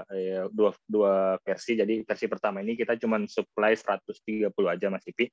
eh, 0.09 0.49
dua, 0.49 0.73
dua 0.89 1.37
versi. 1.45 1.77
Jadi 1.77 2.01
versi 2.01 2.25
pertama 2.25 2.65
ini 2.65 2.73
kita 2.73 2.97
cuma 2.97 3.21
supply 3.29 3.77
130 3.77 4.65
aja 4.65 4.89
Mas 4.89 5.05
Ipi. 5.05 5.29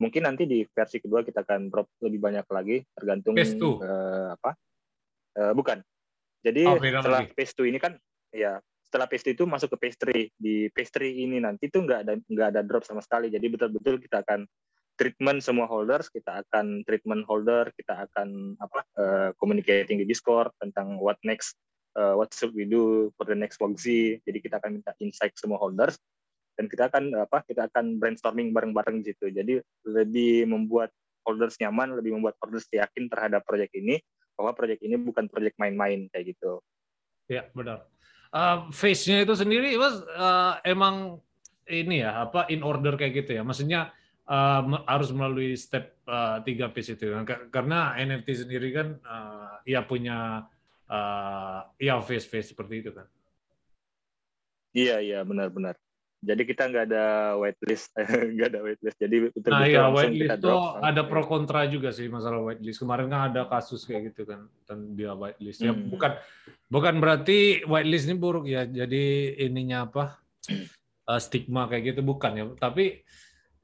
Mungkin 0.00 0.24
nanti 0.24 0.48
di 0.48 0.64
versi 0.64 0.98
kedua 0.98 1.20
kita 1.22 1.44
akan 1.44 1.68
drop 1.68 1.86
lebih 2.02 2.20
banyak 2.20 2.46
lagi, 2.48 2.82
tergantung 2.96 3.36
Phase 3.36 3.54
two? 3.60 3.78
eh, 3.84 4.28
apa? 4.34 4.50
Eh, 5.38 5.52
bukan. 5.54 5.78
Jadi 6.40 6.64
Oh, 6.66 6.80
setelah 6.80 7.22
lagi. 7.28 7.36
phase 7.36 7.52
2 7.52 7.68
ini 7.68 7.78
kan, 7.78 7.92
ya 8.32 8.56
setelah 8.80 9.06
phase 9.06 9.28
2 9.28 9.36
itu 9.36 9.44
masuk 9.44 9.68
ke 9.76 9.86
phase 9.86 9.98
3. 10.00 10.24
Di 10.40 10.72
phase 10.72 10.90
3 10.96 11.06
ini 11.06 11.36
nanti 11.38 11.68
tuh 11.68 11.84
nggak 11.84 12.00
ada 12.02 12.12
nggak 12.16 12.48
ada 12.56 12.60
drop 12.64 12.82
sama 12.82 13.04
sekali. 13.04 13.28
Jadi 13.28 13.46
betul-betul 13.46 14.00
kita 14.02 14.24
akan 14.24 14.48
treatment 15.00 15.40
semua 15.40 15.64
holders, 15.64 16.12
kita 16.12 16.44
akan 16.44 16.84
treatment 16.84 17.24
holder, 17.24 17.72
kita 17.72 18.04
akan 18.04 18.60
apa 18.60 18.80
uh, 19.00 19.28
communicating 19.40 19.96
di 19.96 20.04
Discord 20.04 20.52
tentang 20.60 21.00
what 21.00 21.16
next, 21.24 21.56
uh, 21.96 22.12
what 22.20 22.28
should 22.36 22.52
we 22.52 22.68
do 22.68 23.08
for 23.16 23.24
the 23.24 23.32
next 23.32 23.56
WOGZ. 23.56 24.20
Jadi 24.28 24.38
kita 24.44 24.60
akan 24.60 24.76
minta 24.76 24.92
insight 25.00 25.32
semua 25.40 25.56
holders 25.56 25.96
dan 26.60 26.68
kita 26.68 26.92
akan 26.92 27.16
apa 27.16 27.40
kita 27.48 27.72
akan 27.72 27.96
brainstorming 27.96 28.52
bareng-bareng 28.52 29.00
gitu. 29.00 29.32
Jadi 29.32 29.64
lebih 29.88 30.44
membuat 30.44 30.92
holders 31.24 31.56
nyaman, 31.56 31.96
lebih 31.96 32.20
membuat 32.20 32.36
holders 32.44 32.68
yakin 32.68 33.08
terhadap 33.08 33.40
proyek 33.48 33.72
ini 33.72 33.96
bahwa 34.36 34.52
proyek 34.52 34.84
ini 34.84 35.00
bukan 35.00 35.32
proyek 35.32 35.56
main-main 35.56 36.12
kayak 36.12 36.36
gitu. 36.36 36.60
Ya 37.32 37.48
benar. 37.56 37.88
Uh, 38.30 38.68
face-nya 38.68 39.24
itu 39.24 39.34
sendiri 39.34 39.74
Mas 39.74 39.98
eh, 40.06 40.54
emang 40.70 41.18
ini 41.66 42.04
ya 42.04 42.28
apa 42.28 42.46
in 42.52 42.60
order 42.60 43.00
kayak 43.00 43.24
gitu 43.24 43.40
ya. 43.40 43.42
Maksudnya 43.42 43.96
uh, 44.30 44.62
harus 44.86 45.10
melalui 45.10 45.58
step 45.58 45.98
uh, 46.06 46.38
tiga 46.46 46.70
phase 46.70 46.94
itu 46.94 47.10
kan. 47.10 47.26
Ka- 47.26 47.50
Karena 47.50 47.98
NFT 47.98 48.46
sendiri 48.46 48.70
kan 48.70 48.94
uh, 49.02 49.58
ya 49.66 49.82
punya 49.82 50.46
uh, 50.86 51.60
ya 51.76 51.98
phase-phase 51.98 52.54
seperti 52.54 52.86
itu 52.86 52.90
kan. 52.94 53.06
Iya 54.70 55.02
iya 55.02 55.20
benar-benar. 55.26 55.74
Jadi 56.20 56.42
kita 56.44 56.68
nggak 56.68 56.84
ada 56.92 57.32
whitelist, 57.40 57.96
nggak 58.36 58.48
ada 58.52 58.60
whitelist. 58.60 58.98
Jadi 59.00 59.16
betul-betul 59.24 59.56
Nah 59.56 59.64
ya 59.64 59.88
langsung 59.88 60.12
whitelist 60.12 60.36
itu 60.36 60.54
ada 60.84 61.02
pro 61.08 61.22
kontra 61.24 61.60
juga 61.64 61.90
sih 61.90 62.06
masalah 62.12 62.44
whitelist. 62.44 62.78
Kemarin 62.78 63.08
kan 63.08 63.20
ada 63.32 63.48
kasus 63.48 63.82
kayak 63.88 64.12
gitu 64.12 64.28
kan 64.28 64.46
dan 64.68 64.94
dia 64.94 65.16
whitelist. 65.16 65.64
Ya 65.64 65.72
Hmm. 65.72 65.88
bukan 65.88 66.12
bukan 66.68 66.94
berarti 67.00 67.64
whitelist 67.64 68.06
ini 68.06 68.20
buruk 68.20 68.46
ya. 68.46 68.68
Jadi 68.68 69.34
ininya 69.42 69.88
apa 69.88 70.20
eh, 71.10 71.20
stigma 71.24 71.66
kayak 71.66 71.96
gitu 71.96 72.00
bukan 72.04 72.32
ya. 72.36 72.44
Tapi 72.52 73.00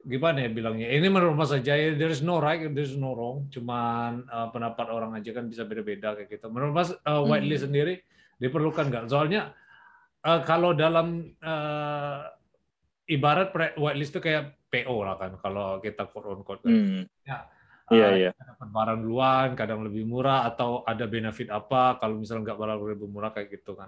gimana 0.07 0.41
ya 0.41 0.49
bilangnya? 0.49 0.87
Ini 0.87 1.07
menurut 1.11 1.35
Mas 1.35 1.51
aja 1.51 1.75
ya 1.75 1.93
there 1.93 2.09
is 2.09 2.23
no 2.23 2.39
right, 2.39 2.63
there 2.63 2.87
is 2.87 2.95
no 2.95 3.11
wrong. 3.11 3.51
Cuman 3.51 4.23
eh, 4.23 4.47
pendapat 4.49 4.87
orang 4.87 5.11
aja 5.13 5.35
kan 5.35 5.45
bisa 5.45 5.67
beda-beda 5.67 6.15
kayak 6.15 6.31
gitu. 6.31 6.47
Menurut 6.47 6.73
Mas 6.73 6.89
whitelist 7.27 7.67
Hmm. 7.67 7.75
sendiri 7.75 7.93
diperlukan 8.39 8.87
nggak? 8.87 9.05
Soalnya 9.11 9.51
eh, 10.23 10.39
kalau 10.41 10.71
dalam 10.71 11.35
eh, 11.37 12.19
ibarat 13.07 13.51
whitelist 13.75 14.15
itu 14.15 14.21
kayak 14.23 14.55
PO 14.67 14.95
lah 14.99 15.15
kan 15.15 15.31
kalau 15.39 15.79
kita 15.79 16.07
quote 16.07 16.27
on 16.27 16.41
quote 16.43 16.63
kan. 16.63 16.71
Hmm. 16.71 17.03
Ya. 17.23 17.37
Iya 17.87 18.07
Eh, 18.11 18.15
iya. 18.19 18.31
dapat 18.35 18.67
barang 18.67 18.99
duluan, 18.99 19.55
kadang 19.55 19.79
lebih 19.79 20.03
murah 20.03 20.43
atau 20.43 20.83
ada 20.83 21.07
benefit 21.07 21.47
apa 21.47 21.95
kalau 21.95 22.19
misalnya 22.19 22.51
nggak 22.51 22.59
barang 22.59 22.79
lebih 22.83 23.07
murah 23.07 23.31
kayak 23.31 23.47
gitu 23.47 23.79
kan. 23.79 23.87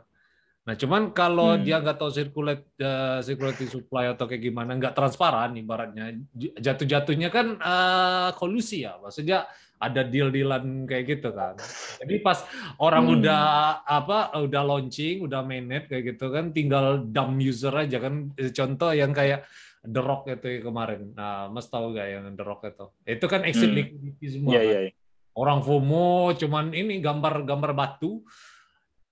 Nah 0.69 0.77
cuman 0.77 1.09
kalau 1.11 1.57
Hmm. 1.57 1.65
dia 1.65 1.81
nggak 1.81 1.97
tahu 1.97 2.13
circulate 2.13 2.77
eh, 2.77 3.25
circulating 3.25 3.65
supply 3.65 4.13
atau 4.13 4.29
kayak 4.29 4.45
gimana 4.45 4.77
nggak 4.77 4.93
transparan 4.93 5.57
ibaratnya 5.57 6.13
jatuh-jatuhnya 6.37 7.33
kan 7.33 7.57
eh, 7.57 8.29
kolusi 8.37 8.85
ya 8.85 9.01
maksudnya 9.01 9.49
ada 9.79 10.03
deal-dealan 10.03 10.85
kayak 10.85 11.17
gitu 11.17 11.31
kan. 11.31 11.55
Jadi 11.97 12.19
pas 12.19 12.43
orang 12.77 13.01
Hmm. 13.07 13.13
udah 13.17 13.41
apa 13.81 14.37
udah 14.37 14.61
launching, 14.61 15.23
udah 15.23 15.41
mainnet 15.41 15.87
kayak 15.87 16.13
gitu 16.13 16.29
kan 16.29 16.53
tinggal 16.53 17.01
dump 17.01 17.39
user 17.39 17.73
aja 17.73 17.97
kan. 17.97 18.29
Contoh 18.35 18.91
yang 18.93 19.09
kayak 19.09 19.47
The 19.79 20.03
Rock 20.03 20.27
itu 20.27 20.59
kemarin. 20.61 21.15
Nah, 21.15 21.47
Mas 21.47 21.65
tahu 21.65 21.95
gak 21.95 22.11
yang 22.11 22.27
The 22.35 22.43
Rock 22.43 22.67
itu? 22.67 22.85
Itu 23.07 23.25
kan 23.25 23.41
exit 23.41 23.71
Hmm. 23.71 23.77
liquidity 23.79 24.25
semua. 24.27 24.51
Iya 24.51 24.59
kan. 24.59 24.67
iya. 24.69 24.79
iya. 24.85 24.93
Orang 25.31 25.63
FOMO 25.63 26.35
cuman 26.35 26.75
ini 26.75 26.99
gambar-gambar 26.99 27.71
batu. 27.71 28.19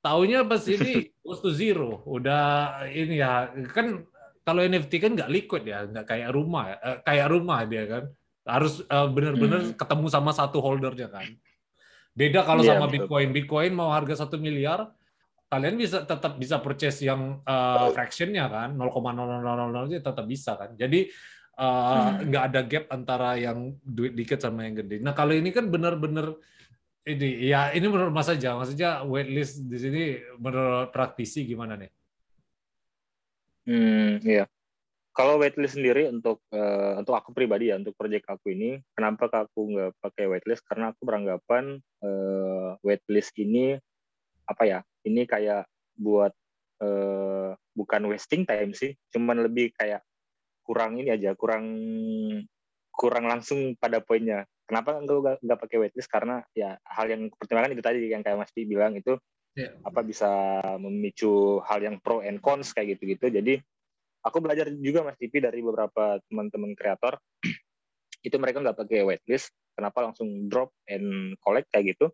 Taunya 0.08 0.40
pas 0.48 0.64
ini 0.64 1.12
goes 1.20 1.44
to 1.44 1.52
zero. 1.52 2.00
Udah 2.08 2.40
ini 2.88 3.20
ya 3.20 3.52
kan 3.76 4.08
kalau 4.48 4.64
NFT 4.64 5.04
kan 5.04 5.12
nggak 5.20 5.28
liquid 5.28 5.68
ya, 5.68 5.84
nggak 5.84 6.08
kayak 6.08 6.30
rumah 6.32 6.64
ya. 6.72 6.76
Eh, 6.80 6.98
kayak 7.04 7.28
rumah 7.28 7.60
dia 7.68 7.84
kan. 7.84 8.04
Harus 8.48 8.80
eh, 8.80 9.08
benar-benar 9.12 9.60
Hmm. 9.68 9.76
ketemu 9.76 10.08
sama 10.08 10.32
satu 10.32 10.64
holdernya 10.64 11.12
kan. 11.12 11.28
Beda 12.16 12.48
kalau 12.48 12.64
Iya, 12.64 12.80
sama 12.80 12.88
betul. 12.88 13.04
Bitcoin. 13.04 13.28
Bitcoin 13.36 13.72
mau 13.76 13.92
harga 13.92 14.24
satu 14.24 14.40
miliar, 14.40 14.88
kalian 15.48 15.76
bisa 15.76 16.02
tetap 16.02 16.36
bisa 16.36 16.60
purchase 16.60 17.04
yang 17.04 17.40
uh, 17.44 17.88
fractionnya 17.96 18.48
kan 18.48 18.76
0,0000 18.76 19.88
aja 19.88 19.98
tetap 20.04 20.26
bisa 20.28 20.60
kan 20.60 20.76
jadi 20.76 21.08
uh, 21.56 22.20
Hmm. 22.20 22.28
nggak 22.28 22.44
ada 22.52 22.62
gap 22.68 22.86
antara 22.92 23.40
yang 23.40 23.72
duit 23.80 24.12
dikit 24.12 24.44
sama 24.44 24.68
yang 24.68 24.76
gede 24.76 25.00
nah 25.00 25.16
kalau 25.16 25.32
ini 25.32 25.56
kan 25.56 25.72
benar-benar 25.72 26.36
ini 27.08 27.48
ya 27.48 27.72
ini 27.72 27.88
menurut 27.88 28.12
mas 28.12 28.28
aja 28.28 28.60
maksudnya 28.60 29.02
waitlist 29.08 29.64
di 29.64 29.78
sini 29.80 30.04
menurut 30.38 30.92
praktisi 30.92 31.48
gimana 31.48 31.80
nih 31.80 31.92
Hmm, 33.68 34.24
iya. 34.24 34.48
Kalau 35.12 35.42
waitlist 35.44 35.76
sendiri 35.76 36.08
untuk 36.08 36.40
eh, 36.56 36.94
untuk 36.96 37.20
aku 37.20 37.36
pribadi 37.36 37.68
ya 37.74 37.76
untuk 37.76 37.98
proyek 38.00 38.24
aku 38.32 38.56
ini, 38.56 38.80
kenapa 38.96 39.28
aku 39.28 39.60
nggak 39.76 39.92
pakai 40.00 40.26
waitlist? 40.32 40.64
Karena 40.64 40.96
aku 40.96 41.04
beranggapan 41.04 41.82
eh, 42.06 42.70
waitlist 42.86 43.36
ini 43.36 43.76
apa 44.48 44.64
ya? 44.64 44.80
Ini 45.04 45.28
kayak 45.28 45.68
buat 46.00 46.32
eh, 46.80 47.52
bukan 47.76 48.02
wasting 48.08 48.48
time 48.48 48.72
sih, 48.72 48.96
cuman 49.12 49.44
lebih 49.44 49.76
kayak 49.76 50.00
kurang 50.64 51.00
ini 51.02 51.12
aja, 51.12 51.36
kurang 51.36 51.66
kurang 52.98 53.30
langsung 53.30 53.78
pada 53.78 54.02
poinnya. 54.02 54.50
Kenapa 54.66 54.98
enggak 54.98 55.18
nggak- 55.22 55.42
nggak 55.46 55.60
pakai 55.62 55.78
waitlist? 55.86 56.10
Karena 56.10 56.42
ya 56.58 56.76
hal 56.82 57.06
yang 57.08 57.30
pertimbangan 57.30 57.72
itu 57.78 57.84
tadi 57.86 58.10
yang 58.10 58.26
kayak 58.26 58.42
Mas 58.42 58.52
Pi 58.52 58.66
bilang 58.66 58.98
itu 58.98 59.16
Iya. 59.58 59.74
apa 59.86 60.06
bisa 60.06 60.30
memicu 60.78 61.62
hal 61.66 61.82
yang 61.82 61.98
pro 61.98 62.22
and 62.22 62.42
cons 62.42 62.74
kayak 62.78 62.98
gitu-gitu. 62.98 63.34
Jadi 63.34 63.54
aku 64.22 64.38
belajar 64.38 64.70
juga 64.70 65.02
Mas 65.02 65.18
Tipi 65.18 65.42
dari 65.42 65.66
beberapa 65.66 66.22
teman-teman 66.30 66.78
kreator 66.78 67.18
itu 68.28 68.36
mereka 68.38 68.62
nggak 68.62 68.78
pakai 68.78 69.02
waitlist. 69.02 69.50
Kenapa 69.74 70.06
langsung 70.10 70.50
drop 70.50 70.74
and 70.90 71.38
collect 71.42 71.70
kayak 71.74 71.98
gitu? 71.98 72.10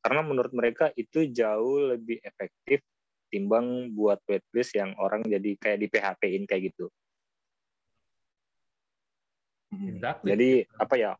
Karena 0.00 0.24
menurut 0.24 0.50
mereka 0.50 0.90
itu 0.98 1.30
jauh 1.30 1.94
lebih 1.94 2.18
efektif 2.22 2.80
timbang 3.30 3.94
buat 3.94 4.18
waitlist 4.26 4.74
yang 4.74 4.98
orang 4.98 5.22
jadi 5.22 5.54
kayak 5.58 5.78
di 5.78 5.86
PHP-in 5.86 6.44
kayak 6.50 6.74
gitu. 6.74 6.90
Exactly. 9.70 10.28
Jadi 10.34 10.50
apa 10.78 10.94
ya? 10.98 11.12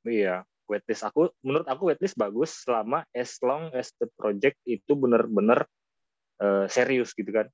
Iya, 0.00 0.48
waitlist. 0.64 1.04
Aku 1.04 1.28
menurut 1.44 1.68
aku 1.68 1.92
waitlist 1.92 2.16
bagus 2.16 2.64
selama 2.64 3.04
as 3.12 3.36
long 3.44 3.68
as 3.76 3.92
the 4.00 4.08
project 4.16 4.56
itu 4.64 4.96
benar-benar 4.96 5.68
uh, 6.40 6.64
serius 6.72 7.12
gitu 7.12 7.28
kan. 7.28 7.46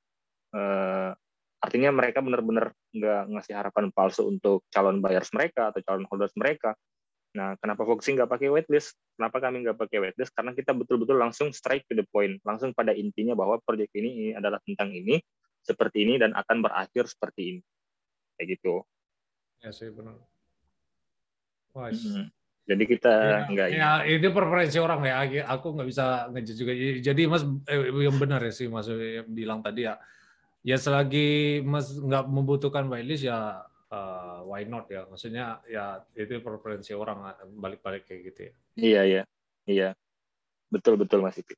Uh, 0.54 1.10
artinya 1.58 1.90
mereka 1.90 2.22
benar-benar 2.22 2.70
nggak 2.94 3.22
ngasih 3.34 3.54
harapan 3.58 3.90
palsu 3.90 4.30
untuk 4.30 4.62
calon 4.70 5.02
buyers 5.02 5.34
mereka 5.34 5.74
atau 5.74 5.82
calon 5.82 6.06
holders 6.06 6.32
mereka. 6.38 6.78
Nah 7.34 7.58
kenapa 7.58 7.82
Foxy 7.82 8.14
nggak 8.14 8.30
pakai 8.30 8.48
waitlist? 8.48 8.94
Kenapa 9.18 9.42
kami 9.42 9.66
nggak 9.66 9.76
pakai 9.76 9.98
waitlist? 10.06 10.30
Karena 10.30 10.54
kita 10.54 10.70
betul-betul 10.70 11.18
langsung 11.18 11.50
straight 11.50 11.82
to 11.90 11.98
the 11.98 12.06
point. 12.14 12.38
Langsung 12.46 12.70
pada 12.70 12.94
intinya 12.94 13.34
bahwa 13.34 13.58
project 13.58 13.90
ini, 13.98 14.08
ini 14.14 14.30
adalah 14.38 14.62
tentang 14.62 14.94
ini 14.94 15.18
seperti 15.66 16.06
ini 16.06 16.14
dan 16.22 16.30
akan 16.30 16.62
berakhir 16.62 17.10
seperti 17.10 17.58
ini. 17.58 17.60
Kayak 18.38 18.60
gitu 18.60 18.86
ya 19.64 19.70
sih 19.72 19.90
benar 19.92 20.16
Hmm. 21.76 22.32
Jadi 22.66 22.84
kita 22.88 23.12
ya, 23.12 23.38
enggak 23.46 23.68
ya, 23.70 23.90
ini. 24.02 24.18
itu 24.18 24.26
preferensi 24.34 24.78
orang 24.82 25.04
ya. 25.06 25.44
Aku 25.54 25.76
nggak 25.76 25.86
bisa 25.86 26.26
ngejudge 26.34 26.58
juga. 26.58 26.72
Jadi 26.98 27.22
Mas 27.30 27.44
eh, 27.70 27.92
yang 27.94 28.16
benar 28.18 28.42
ya 28.42 28.50
sih 28.50 28.66
Mas 28.66 28.90
yang 28.90 29.28
bilang 29.30 29.60
tadi 29.62 29.86
ya. 29.86 30.00
Ya 30.66 30.74
selagi 30.80 31.62
Mas 31.62 31.94
nggak 31.94 32.26
membutuhkan 32.26 32.90
whitelist 32.90 33.28
ya 33.28 33.62
uh, 33.70 34.42
why 34.50 34.66
not 34.66 34.90
ya. 34.90 35.06
Maksudnya 35.06 35.62
ya 35.70 36.02
itu 36.18 36.42
preferensi 36.42 36.90
orang 36.90 37.38
balik-balik 37.54 38.02
kayak 38.02 38.34
gitu 38.34 38.40
ya. 38.40 38.52
Iya 38.74 39.00
iya. 39.06 39.22
Iya. 39.70 39.88
Betul 40.66 40.98
betul 40.98 41.22
Mas 41.22 41.38
itu. 41.38 41.54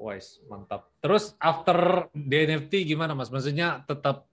Wise, 0.00 0.40
mantap. 0.48 0.88
Terus 1.04 1.36
after 1.36 2.08
DNFT 2.16 2.88
gimana 2.88 3.12
Mas? 3.12 3.28
Maksudnya 3.28 3.84
tetap 3.84 4.31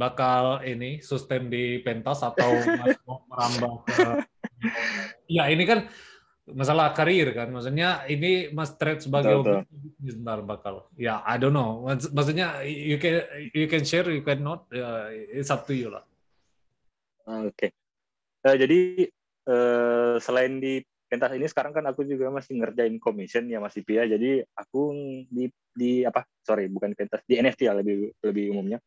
bakal 0.00 0.64
ini 0.64 1.04
sustain 1.04 1.52
di 1.52 1.84
pentas 1.84 2.24
atau 2.24 2.56
mau 3.04 3.20
merambah 3.28 3.74
ke 3.84 4.00
ya 5.36 5.52
ini 5.52 5.68
kan 5.68 5.84
masalah 6.48 6.96
karir 6.96 7.30
kan. 7.36 7.52
Maksudnya 7.52 8.08
ini 8.08 8.48
mas 8.50 8.74
trade 8.80 9.04
sebagai 9.04 9.44
bisnis 10.00 10.16
bakal. 10.24 10.88
Ya 10.96 11.20
I 11.22 11.36
don't 11.36 11.54
know. 11.54 11.84
Maksudnya 11.88 12.64
you 12.64 12.96
can 12.96 13.22
you 13.52 13.68
can 13.68 13.84
share 13.84 14.08
you 14.08 14.24
can 14.24 14.40
not 14.40 14.64
uh, 14.72 15.12
it's 15.12 15.52
up 15.52 15.68
to 15.68 15.76
you 15.76 15.92
lah. 15.92 16.04
Oke. 17.28 17.54
Okay. 17.54 17.70
uh, 18.48 18.56
jadi 18.56 19.06
uh, 19.46 20.14
selain 20.18 20.58
di 20.58 20.82
pentas 21.10 21.34
ini 21.34 21.46
sekarang 21.50 21.74
kan 21.74 21.84
aku 21.90 22.06
juga 22.06 22.30
masih 22.30 22.58
ngerjain 22.58 22.94
commission 23.02 23.50
ya 23.50 23.58
masih 23.58 23.82
Pia 23.82 24.06
jadi 24.06 24.46
aku 24.54 24.94
di 25.28 25.50
di 25.74 26.02
apa? 26.06 26.26
Sorry 26.42 26.66
bukan 26.70 26.94
pentas 26.96 27.22
di 27.26 27.38
NFT 27.38 27.68
ya 27.68 27.74
lebih 27.76 28.10
lebih 28.24 28.54
umumnya 28.54 28.80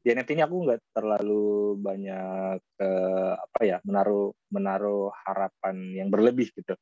di 0.00 0.16
NFT 0.16 0.32
ini 0.32 0.42
aku 0.44 0.56
nggak 0.64 0.80
terlalu 0.96 1.76
banyak 1.76 2.60
uh, 2.80 3.32
apa 3.36 3.60
ya 3.60 3.76
menaruh 3.84 4.32
menaruh 4.48 5.12
harapan 5.28 5.76
yang 5.92 6.08
berlebih 6.08 6.48
gitu. 6.56 6.72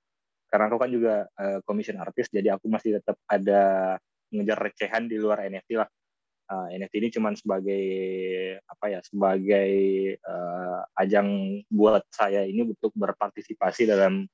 Karena 0.49 0.71
aku 0.71 0.79
kan 0.79 0.91
juga 0.91 1.15
uh, 1.35 1.59
commission 1.67 1.99
artist 1.99 2.31
jadi 2.31 2.55
aku 2.55 2.71
masih 2.71 3.03
tetap 3.03 3.19
ada 3.27 3.97
ngejar 4.31 4.59
recehan 4.63 5.11
di 5.11 5.19
luar 5.19 5.43
NFT 5.51 5.71
lah. 5.75 5.91
Uh, 6.49 6.73
eh, 6.73 6.81
NFT 6.81 6.95
ini 6.97 7.09
cuma 7.13 7.29
sebagai 7.37 7.85
apa 8.65 8.87
ya 8.89 9.01
sebagai 9.05 9.73
uh, 10.25 10.81
ajang 10.97 11.61
buat 11.69 12.07
saya 12.09 12.47
ini 12.49 12.73
untuk 12.73 12.95
berpartisipasi 12.97 13.85
dalam 13.85 14.25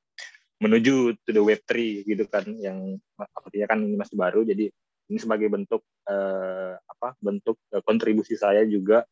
menuju 0.63 1.19
to 1.27 1.35
the 1.35 1.43
web 1.43 1.59
3 1.67 2.07
gitu 2.07 2.25
kan 2.31 2.47
yang 2.63 2.95
artinya 3.19 3.67
kan 3.67 3.83
ini 3.83 3.99
masih 3.99 4.15
baru 4.15 4.47
jadi 4.47 4.71
ini 5.11 5.19
sebagai 5.21 5.49
bentuk 5.53 5.83
uh, 6.09 6.75
apa 6.79 7.17
bentuk 7.21 7.61
uh, 7.73 7.83
kontribusi 7.85 8.37
saya 8.39 8.65
juga 8.65 9.05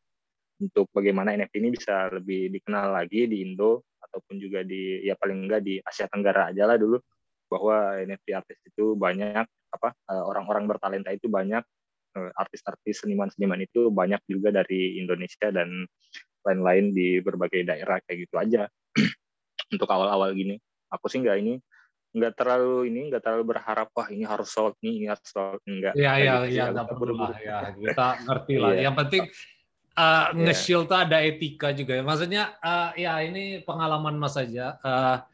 untuk 0.63 0.89
bagaimana 0.95 1.35
NFT 1.35 1.55
ini 1.59 1.71
bisa 1.75 2.09
lebih 2.13 2.53
dikenal 2.55 2.95
lagi 2.95 3.27
di 3.27 3.43
Indo 3.43 3.85
ataupun 3.99 4.39
juga 4.39 4.63
di 4.63 5.03
ya 5.03 5.19
paling 5.19 5.49
enggak 5.49 5.61
di 5.65 5.81
Asia 5.83 6.07
Tenggara 6.07 6.55
aja 6.55 6.69
lah 6.69 6.79
dulu 6.79 7.01
bahwa 7.51 8.01
NFT 8.01 8.27
artis 8.33 8.59
itu 8.65 8.97
banyak 8.97 9.45
apa 9.45 9.89
uh, 10.09 10.25
orang-orang 10.29 10.69
bertalenta 10.69 11.13
itu 11.13 11.29
banyak 11.29 11.65
artis-artis 12.13 13.01
seniman-seniman 13.01 13.65
itu 13.65 13.89
banyak 13.89 14.21
juga 14.29 14.53
dari 14.53 15.01
Indonesia 15.01 15.49
dan 15.49 15.89
lain-lain 16.45 16.93
di 16.93 17.25
berbagai 17.25 17.65
daerah 17.65 18.05
kayak 18.05 18.29
gitu 18.29 18.37
aja. 18.37 18.69
Untuk 19.73 19.89
awal-awal 19.89 20.37
gini 20.37 20.61
aku 20.93 21.09
sih 21.09 21.25
nggak 21.25 21.39
ini 21.41 21.57
nggak 22.13 22.33
terlalu 22.37 22.93
ini 22.93 23.09
nggak 23.09 23.23
terlalu 23.25 23.57
berharap 23.57 23.89
wah 23.97 24.09
ini 24.13 24.29
harus 24.29 24.53
sold 24.53 24.77
nih 24.85 24.95
ini 25.01 25.07
harus 25.09 25.29
sold 25.33 25.65
enggak 25.65 25.97
ya 25.97 26.13
ya 26.21 26.45
gitu 26.45 26.61
ya 26.61 26.65
nggak 26.69 26.89
perlu 26.93 27.15
lah 27.17 27.37
ya. 27.41 27.59
Kita 27.81 28.09
ngerti 28.29 28.55
lah. 28.61 28.71
Yang 28.77 28.97
penting 29.01 29.23
uh, 29.97 30.27
nge-shield 30.37 30.85
tuh 30.89 30.99
ada 30.99 31.19
etika 31.25 31.69
juga 31.73 31.93
ya. 31.97 32.03
Maksudnya 32.05 32.43
uh, 32.61 32.91
ya 32.97 33.21
ini 33.25 33.65
pengalaman 33.65 34.17
mas 34.21 34.37
saja 34.37 34.77
uh, 34.85 35.25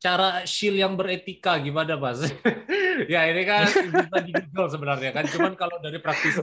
cara 0.00 0.48
shield 0.48 0.80
yang 0.80 0.96
beretika 0.96 1.60
gimana 1.60 1.96
mas? 2.00 2.24
Ya 3.08 3.24
ini 3.32 3.48
kan 3.48 3.64
bisa 3.64 4.18
di 4.20 4.32
Google 4.36 4.68
sebenarnya 4.68 5.10
kan. 5.16 5.24
Cuman 5.24 5.56
kalau 5.56 5.80
dari 5.80 5.96
praktis 6.04 6.36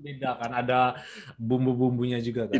beda 0.00 0.40
kan. 0.40 0.56
Ada 0.56 0.96
bumbu-bumbunya 1.36 2.16
juga 2.16 2.48
kan 2.48 2.56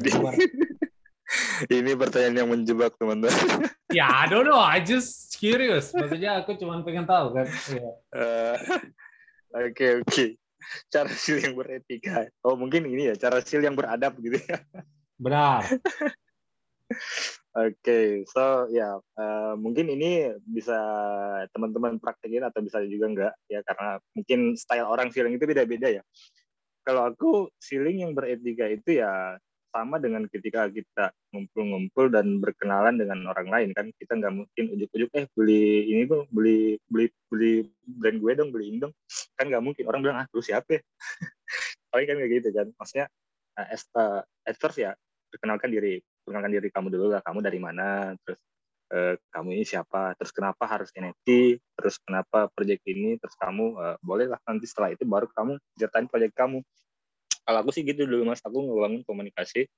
ini 1.68 1.92
pertanyaan 1.92 2.36
yang 2.44 2.48
menjebak 2.48 2.96
teman-teman. 2.96 3.32
ya, 3.98 4.08
I 4.08 4.24
don't 4.28 4.48
know. 4.48 4.60
I 4.60 4.80
just 4.80 5.36
curious. 5.36 5.92
Maksudnya 5.92 6.40
aku 6.44 6.56
cuma 6.56 6.80
pengen 6.80 7.04
tahu 7.04 7.36
kan. 7.36 7.46
Iya. 7.48 7.90
Eh, 8.16 8.56
oke 9.68 9.86
oke. 10.04 10.24
Cara 10.92 11.10
sil 11.12 11.40
yang 11.40 11.54
beretika. 11.54 12.28
Oh 12.44 12.56
mungkin 12.56 12.88
ini 12.88 13.12
ya 13.12 13.14
cara 13.16 13.40
sil 13.44 13.60
yang 13.60 13.76
beradab 13.76 14.16
gitu 14.20 14.40
ya. 14.40 14.58
Benar. 15.20 15.64
Oke, 17.58 17.74
okay, 17.82 18.06
so 18.30 18.70
ya 18.70 18.86
yeah, 18.86 18.94
uh, 19.18 19.58
mungkin 19.58 19.90
ini 19.90 20.30
bisa 20.46 20.78
teman-teman 21.50 21.98
praktekin 21.98 22.46
atau 22.46 22.62
bisa 22.62 22.78
juga 22.86 23.06
enggak 23.10 23.34
ya 23.50 23.60
karena 23.66 23.98
mungkin 24.14 24.40
style 24.54 24.86
orang 24.86 25.10
feeling 25.10 25.34
itu 25.34 25.42
beda-beda 25.42 26.00
ya. 26.00 26.02
Kalau 26.86 27.10
aku 27.10 27.50
feeling 27.58 28.06
yang 28.06 28.12
beretika 28.14 28.70
itu 28.70 29.02
ya 29.02 29.36
sama 29.68 30.00
dengan 30.00 30.24
ketika 30.26 30.66
kita 30.72 31.12
ngumpul-ngumpul 31.32 32.08
dan 32.08 32.40
berkenalan 32.40 32.96
dengan 32.96 33.28
orang 33.28 33.48
lain 33.48 33.70
kan? 33.76 33.92
Kita 33.94 34.16
nggak 34.16 34.34
mungkin 34.34 34.64
ujuk-ujuk 34.74 35.10
eh 35.14 35.24
beli 35.36 35.92
ini 35.92 36.02
tuh 36.08 36.24
beli 36.32 36.80
beli 36.88 37.06
beli 37.28 37.52
brand 37.84 38.18
gue 38.18 38.32
dong 38.34 38.50
beli 38.50 38.80
dong. 38.80 38.92
Kan 39.36 39.52
nggak 39.52 39.62
mungkin. 39.62 39.84
Orang 39.86 40.00
bilang 40.00 40.24
ah 40.24 40.26
lu 40.32 40.40
siapa 40.40 40.80
ya? 40.80 40.82
paling 41.92 42.06
kan 42.08 42.16
kayak 42.16 42.32
gitu 42.40 42.48
kan? 42.52 42.66
Maksudnya 42.76 43.06
uh, 43.60 43.66
as, 43.68 43.82
uh, 43.94 44.20
at 44.44 44.56
ya 44.76 44.92
perkenalkan 45.28 45.70
diri. 45.70 46.00
Perkenalkan 46.24 46.52
diri 46.52 46.68
kamu 46.72 46.88
dulu 46.92 47.06
lah. 47.12 47.22
Kamu 47.24 47.38
dari 47.44 47.60
mana? 47.60 48.16
Terus 48.24 48.40
uh, 48.92 49.14
kamu 49.32 49.48
ini 49.60 49.64
siapa? 49.68 50.16
Terus 50.16 50.32
kenapa 50.32 50.64
harus 50.64 50.88
NFT 50.96 51.60
terus 51.76 52.00
kenapa 52.00 52.48
project 52.56 52.82
ini? 52.88 53.20
Terus 53.20 53.36
kamu 53.36 53.76
bolehlah 54.02 54.40
nanti 54.48 54.64
setelah 54.64 54.90
itu 54.96 55.04
baru 55.04 55.28
kamu 55.30 55.60
ceritain 55.76 56.08
project 56.08 56.34
kamu 56.34 56.64
kalau 57.44 57.58
aku 57.64 57.70
sih 57.72 57.82
gitu 57.84 58.04
dulu 58.04 58.28
mas. 58.28 58.40
Aku 58.44 58.60
ngebangun 58.60 59.02
komunikasi. 59.04 59.68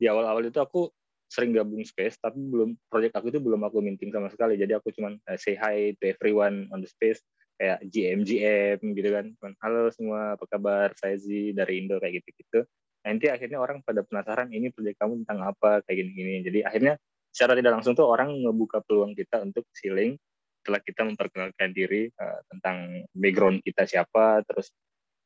Di 0.00 0.06
awal-awal 0.08 0.48
itu 0.48 0.58
aku 0.58 0.88
sering 1.32 1.56
gabung 1.56 1.80
space 1.80 2.20
tapi 2.20 2.36
belum 2.44 2.76
project 2.92 3.16
aku 3.16 3.32
itu 3.32 3.40
belum 3.40 3.64
aku 3.64 3.80
minting 3.80 4.12
sama 4.12 4.28
sekali. 4.28 4.56
Jadi 4.60 4.76
aku 4.76 4.92
cuma 4.92 5.16
uh, 5.16 5.38
say 5.40 5.56
hi 5.56 5.96
to 5.96 6.12
everyone 6.12 6.68
on 6.72 6.84
the 6.84 6.88
space 6.88 7.20
kayak 7.56 7.80
GM 7.88 8.24
GM 8.24 8.78
gitu 8.96 9.08
kan. 9.12 9.32
Halo 9.64 9.88
semua 9.92 10.36
apa 10.36 10.44
kabar? 10.48 10.92
Saya 10.96 11.16
Z 11.16 11.28
dari 11.56 11.84
Indo 11.84 11.96
kayak 12.00 12.20
gitu 12.20 12.28
gitu 12.36 12.60
nanti 13.02 13.26
akhirnya 13.26 13.58
orang 13.58 13.82
pada 13.82 14.06
penasaran 14.06 14.48
ini 14.54 14.70
project 14.70 14.98
kamu 15.02 15.26
tentang 15.26 15.50
apa? 15.52 15.82
kayak 15.84 15.96
gini-gini. 16.06 16.46
Jadi 16.46 16.58
akhirnya 16.62 16.94
secara 17.34 17.58
tidak 17.58 17.72
langsung 17.80 17.98
tuh 17.98 18.06
orang 18.06 18.30
ngebuka 18.30 18.78
peluang 18.86 19.12
kita 19.18 19.42
untuk 19.42 19.66
sealing 19.74 20.14
setelah 20.62 20.78
kita 20.78 21.02
memperkenalkan 21.02 21.74
diri 21.74 22.06
uh, 22.14 22.38
tentang 22.46 23.02
background 23.10 23.58
kita 23.66 23.82
siapa 23.82 24.46
terus 24.46 24.70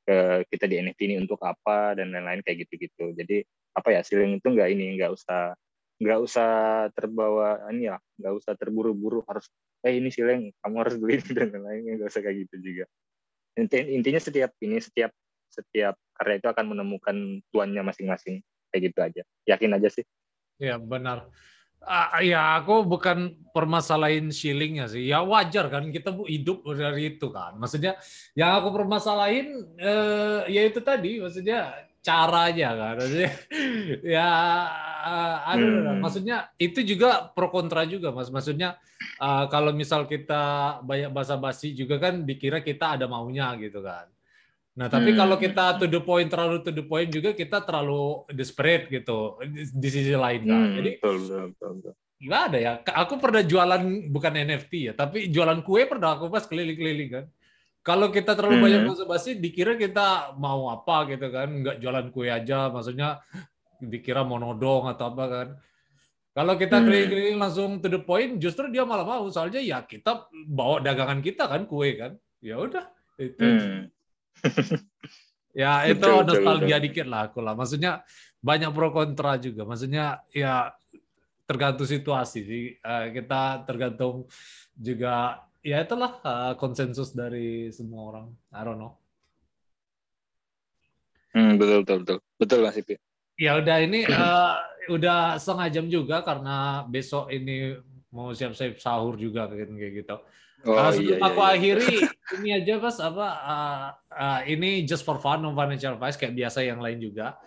ke 0.06 0.46
kita 0.54 0.70
di 0.70 0.78
NFT 0.78 1.10
ini 1.10 1.16
untuk 1.18 1.42
apa 1.42 1.98
dan 1.98 2.14
lain-lain 2.14 2.46
kayak 2.46 2.66
gitu-gitu. 2.66 3.10
Jadi 3.18 3.42
apa 3.74 3.88
ya 3.90 4.00
sealing 4.06 4.38
itu 4.38 4.46
nggak 4.46 4.68
ini 4.70 4.96
nggak 4.96 5.12
usah 5.12 5.58
nggak 5.98 6.18
usah 6.22 6.50
terbawa 6.92 7.66
ini 7.72 7.90
ya 7.90 7.98
nggak 8.20 8.34
usah 8.38 8.52
terburu-buru 8.54 9.24
harus 9.26 9.48
eh 9.82 9.96
ini 9.96 10.12
sealing 10.12 10.52
kamu 10.62 10.76
harus 10.80 10.94
beli 11.00 11.18
dan 11.36 11.50
lain-lain 11.50 11.98
nggak 11.98 12.08
usah 12.08 12.22
kayak 12.22 12.46
gitu 12.46 12.56
juga. 12.62 12.84
Intinya 13.58 14.20
setiap 14.22 14.54
ini 14.62 14.78
setiap 14.78 15.10
setiap 15.50 15.98
karya 16.14 16.38
itu 16.38 16.48
akan 16.48 16.64
menemukan 16.76 17.16
tuannya 17.50 17.82
masing-masing 17.82 18.44
kayak 18.70 18.82
gitu 18.92 18.98
aja. 19.02 19.22
Yakin 19.48 19.74
aja 19.74 19.88
sih. 19.90 20.04
Ya 20.60 20.76
benar. 20.80 21.28
Uh, 21.87 22.18
ya 22.18 22.59
aku 22.59 22.83
bukan 22.83 23.38
permasalahin 23.55 24.35
shillingnya 24.35 24.90
sih. 24.90 25.07
Ya 25.07 25.22
wajar 25.22 25.70
kan 25.70 25.87
kita 25.94 26.11
bu 26.11 26.27
hidup 26.27 26.66
dari 26.75 27.14
itu 27.14 27.31
kan. 27.31 27.55
Maksudnya 27.62 27.94
yang 28.35 28.59
aku 28.59 28.75
permasalahin 28.75 29.62
uh, 29.79 30.42
ya 30.51 30.66
itu 30.66 30.83
tadi 30.83 31.22
maksudnya 31.22 31.70
caranya 32.03 32.75
kan. 32.75 32.94
Maksudnya 32.99 33.33
ya 34.18 34.31
uh, 35.07 35.55
hmm. 35.55 36.03
maksudnya 36.03 36.51
itu 36.59 36.83
juga 36.83 37.31
pro 37.31 37.55
kontra 37.55 37.87
juga 37.87 38.11
mas. 38.11 38.35
Maksudnya 38.35 38.75
uh, 39.22 39.46
kalau 39.46 39.70
misal 39.70 40.11
kita 40.11 40.77
banyak 40.83 41.14
basa-basi 41.14 41.70
juga 41.70 42.03
kan 42.03 42.27
dikira 42.27 42.66
kita 42.66 42.99
ada 42.99 43.07
maunya 43.07 43.55
gitu 43.62 43.79
kan 43.79 44.11
Nah, 44.76 44.92
tapi 44.92 45.16
hmm. 45.16 45.18
kalau 45.18 45.36
kita 45.40 45.80
to 45.80 45.88
the 45.88 46.04
point 46.04 46.28
terlalu 46.28 46.60
to 46.60 46.68
the 46.68 46.84
point 46.84 47.08
juga 47.08 47.32
kita 47.32 47.64
terlalu 47.64 48.28
desperate 48.28 48.92
gitu 48.92 49.40
di, 49.72 49.88
sisi 49.88 50.12
lain 50.12 50.44
kan. 50.44 50.60
Hmm, 50.68 50.74
Jadi 50.76 50.90
betul, 51.00 51.16
betul, 51.24 51.70
betul. 51.80 51.92
gimana 52.20 52.56
ya? 52.60 52.72
Aku 52.84 53.16
pernah 53.16 53.40
jualan 53.40 53.82
bukan 54.12 54.32
NFT 54.36 54.72
ya, 54.88 54.92
tapi 54.92 55.32
jualan 55.32 55.64
kue 55.64 55.88
pernah 55.88 56.20
aku 56.20 56.28
pas 56.28 56.44
keliling-keliling 56.44 57.08
kan. 57.08 57.24
Kalau 57.80 58.12
kita 58.12 58.36
terlalu 58.36 58.60
Hmm. 58.60 58.64
banyak 58.68 58.80
basa-basi, 58.84 59.30
dikira 59.40 59.80
kita 59.80 60.36
mau 60.36 60.68
apa 60.68 61.08
gitu 61.08 61.24
kan, 61.32 61.48
nggak 61.48 61.76
jualan 61.80 62.06
kue 62.12 62.28
aja, 62.28 62.68
maksudnya 62.68 63.24
dikira 63.80 64.28
mau 64.28 64.36
nodong 64.36 64.92
atau 64.92 65.08
apa 65.08 65.24
kan. 65.24 65.48
Kalau 66.36 66.52
kita 66.60 66.76
Hmm. 66.76 66.84
keliling-keliling 66.84 67.38
langsung 67.40 67.80
to 67.80 67.88
the 67.88 67.96
point, 67.96 68.36
justru 68.36 68.68
dia 68.68 68.84
malah 68.84 69.08
mau. 69.08 69.24
Soalnya 69.32 69.64
ya 69.64 69.80
kita 69.88 70.28
bawa 70.52 70.84
dagangan 70.84 71.24
kita 71.24 71.48
kan 71.48 71.64
kue 71.64 71.96
kan. 71.96 72.12
Ya 72.44 72.60
udah 72.60 72.84
itu. 73.16 73.40
Hmm. 73.40 73.88
Ya 75.57 75.88
itu 75.88 76.05
Betul, 76.05 76.29
nostalgia 76.29 76.77
betul. 76.77 76.85
dikit 76.85 77.07
lah 77.09 77.33
aku 77.33 77.40
lah. 77.40 77.57
Maksudnya 77.57 78.05
banyak 78.44 78.77
pro 78.77 78.92
kontra 78.92 79.40
juga. 79.40 79.64
Maksudnya 79.64 80.20
ya 80.29 80.68
tergantung 81.49 81.88
situasi 81.88 82.44
sih. 82.44 82.64
Eh, 82.77 83.07
kita 83.16 83.64
tergantung 83.64 84.29
juga 84.77 85.49
ya 85.64 85.81
itulah 85.81 86.20
eh, 86.20 86.53
konsensus 86.61 87.16
dari 87.16 87.72
semua 87.72 88.03
orang. 88.12 88.27
I 88.53 88.61
don't 88.68 88.77
know. 88.77 89.01
Hmm, 91.33 91.57
betul 91.57 91.88
betul 91.88 91.99
betul 92.05 92.18
betul 92.37 92.59
Mas 92.61 92.77
Ipi. 92.77 92.94
Ya 93.40 93.57
udah 93.57 93.77
ini 93.81 94.05
eh, 94.05 94.55
udah 94.92 95.40
setengah 95.40 95.68
jam 95.72 95.87
juga 95.88 96.20
karena 96.20 96.85
besok 96.85 97.33
ini 97.33 97.81
mau 98.12 98.37
siap-siap 98.37 98.77
sahur 98.77 99.16
juga 99.16 99.49
kayak 99.49 100.05
gitu. 100.05 100.16
Oh 100.66 100.74
Uh, 100.74 100.90
iya 100.90 100.92
sebelum 100.98 101.18
iya. 101.22 101.26
aku 101.31 101.40
iya. 101.40 101.52
akhiri 101.55 101.94
ini 102.42 102.48
aja 102.59 102.74
mas 102.83 102.98
apa 102.98 103.26
uh, 103.38 103.85
uh, 104.11 104.40
ini 104.50 104.83
just 104.83 105.07
for 105.07 105.22
fun 105.22 105.38
non 105.38 105.55
financial 105.55 105.94
advice 105.94 106.18
kayak 106.18 106.35
biasa 106.35 106.66
yang 106.66 106.83
lain 106.83 106.98
juga. 106.98 107.38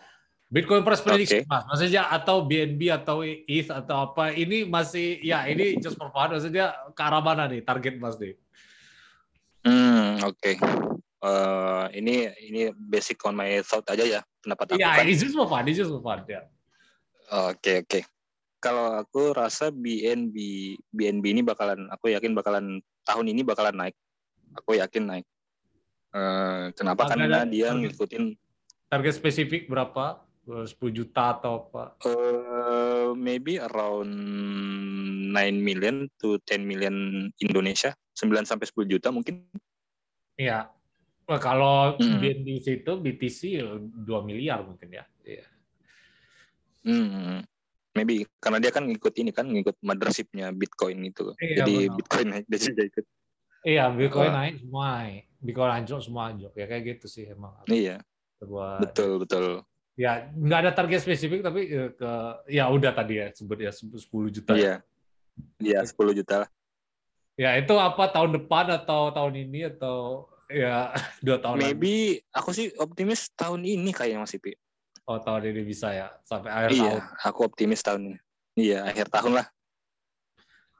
Bitcoin 0.49 0.81
price 0.81 1.03
prediction 1.03 1.45
mas, 1.45 1.61
maksudnya 1.67 2.09
atau 2.09 2.41
BNB 2.47 2.81
atau 2.89 3.21
ETH 3.21 3.69
atau 3.69 4.09
apa 4.09 4.33
ini 4.33 4.65
masih 4.65 5.21
ya 5.21 5.45
ini 5.45 5.77
just 5.77 5.99
for 5.99 6.09
fun 6.09 6.33
maksudnya 6.33 6.73
ke 6.95 7.01
arah 7.03 7.21
mana 7.21 7.45
nih 7.45 7.61
target 7.61 8.01
mas 8.01 8.17
nih? 8.17 8.33
Hmm, 9.67 10.23
oke. 10.25 10.57
Eh, 11.19 11.85
ini 11.99 12.31
ini 12.47 12.61
basic 12.71 13.19
on 13.27 13.35
my 13.35 13.59
thought 13.59 13.83
aja 13.91 14.07
ya 14.07 14.21
pendapat 14.39 14.71
aku 14.71 14.79
Ya 14.79 15.03
kan. 15.03 15.03
it's 15.03 15.19
just 15.19 15.35
for 15.35 15.51
fun, 15.51 15.67
it's 15.67 15.75
just 15.75 15.91
for 15.91 15.99
fun 15.99 16.23
ya. 16.23 16.47
Oke 17.51 17.83
oke. 17.83 17.99
Kalau 18.63 19.03
aku 19.03 19.35
rasa 19.35 19.67
BNB 19.67 20.35
BNB 20.87 21.25
ini 21.35 21.41
bakalan 21.43 21.91
aku 21.91 22.15
yakin 22.15 22.31
bakalan 22.31 22.79
tahun 23.09 23.25
ini 23.27 23.41
bakalan 23.41 23.73
naik. 23.75 23.95
Aku 24.53 24.77
yakin 24.77 25.03
naik. 25.03 25.25
Eh, 26.09 26.65
kenapa? 26.73 27.05
Ada- 27.05 27.17
Karena 27.17 27.41
dia 27.45 27.69
target. 27.69 27.79
ngikutin 27.89 28.23
Target 28.85 29.13
spesifik 29.15 29.65
berapa? 29.65 30.25
10 30.49 30.65
juta 30.89 31.37
atau 31.37 31.61
apa? 31.61 31.93
eh 32.09 33.13
maybe 33.13 33.61
around 33.61 34.09
9 35.29 35.29
million 35.61 36.09
to 36.17 36.41
10 36.41 36.65
million 36.65 36.93
Indonesia, 37.37 37.93
9 38.17 38.49
sampai 38.49 38.65
10 38.65 38.89
juta 38.89 39.13
mungkin. 39.13 39.45
Iya. 40.33 40.73
Wah, 41.29 41.37
kalau 41.37 41.93
Hmm. 42.01 42.17
BNB 42.17 42.65
situ 42.65 42.97
BTC 42.97 43.61
2 43.61 44.25
miliar 44.25 44.65
mungkin 44.65 44.89
ya. 44.89 45.05
Iya. 45.21 45.45
Hmm, 46.81 47.45
maybe 47.99 48.23
karena 48.39 48.63
dia 48.63 48.71
kan 48.71 48.87
ngikut 48.87 49.13
ini 49.19 49.35
kan 49.35 49.45
ngikut 49.51 49.75
mothership-nya 49.83 50.55
Bitcoin 50.55 51.03
itu. 51.03 51.35
Iya, 51.35 51.63
Jadi 51.63 51.73
benar. 51.75 51.95
Bitcoin 51.99 52.27
naik 52.31 52.45
dia 52.47 52.59
juga 52.63 52.83
ikut. 52.87 53.05
Iya, 53.67 53.83
Bitcoin 53.91 54.31
naik 54.31 54.55
semua. 54.63 54.83
naik. 54.87 55.23
Bitcoin 55.43 55.71
hancur 55.75 55.99
semua 55.99 56.23
hancur. 56.31 56.51
Ya 56.55 56.65
kayak 56.71 56.83
gitu 56.95 57.05
sih 57.11 57.27
emang. 57.27 57.51
Iya, 57.67 57.99
Sebuah, 58.39 58.87
betul 58.87 59.11
betul. 59.19 59.45
Ya, 59.99 60.31
nggak 60.31 60.59
ada 60.63 60.71
target 60.71 61.03
spesifik 61.03 61.43
tapi 61.43 61.67
eh, 61.67 61.91
ke 61.91 62.11
ya 62.47 62.71
udah 62.71 62.95
tadi 62.95 63.19
ya 63.19 63.27
sebut 63.35 63.59
ya 63.59 63.71
10 63.75 63.99
juta. 64.31 64.55
Iya. 64.55 64.79
Iya, 65.59 65.83
10 65.83 66.15
juta 66.15 66.47
lah. 66.47 66.49
Ya, 67.35 67.55
itu 67.59 67.75
apa 67.75 68.07
tahun 68.11 68.35
depan 68.35 68.67
atau 68.79 69.11
tahun 69.11 69.47
ini 69.47 69.67
atau 69.75 70.27
ya 70.47 70.91
dua 71.25 71.39
tahun 71.39 71.59
lagi? 71.59 71.63
Maybe 71.71 71.95
aku 72.31 72.55
sih 72.55 72.71
optimis 72.79 73.31
tahun 73.35 73.63
ini 73.63 73.91
kayaknya 73.91 74.23
Mas 74.23 74.35
Ipi. 74.35 74.55
Oh, 75.09 75.17
tahun 75.17 75.41
ini 75.49 75.65
bisa 75.65 75.89
ya 75.89 76.13
sampai 76.21 76.53
akhir 76.53 76.69
Iya, 76.69 77.01
tahun. 77.01 77.01
aku 77.25 77.39
optimis 77.49 77.81
tahun 77.81 78.01
ini. 78.13 78.19
Iya, 78.61 78.85
akhir 78.85 79.09
tahun 79.09 79.41
lah. 79.41 79.47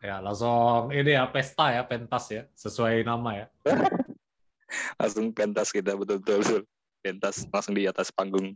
Ya, 0.06 0.22
langsung 0.22 0.94
ini 0.94 1.18
ya 1.18 1.26
pesta 1.26 1.74
ya, 1.74 1.82
pentas 1.82 2.30
ya, 2.30 2.46
sesuai 2.54 3.02
nama 3.10 3.42
ya. 3.42 3.48
Langsung 5.02 5.34
pentas 5.34 5.74
kita 5.74 5.98
betul-betul. 5.98 6.46
betul. 6.46 6.62
Pentas 7.02 7.42
langsung 7.50 7.74
di 7.74 7.90
atas 7.90 8.14
panggung. 8.14 8.54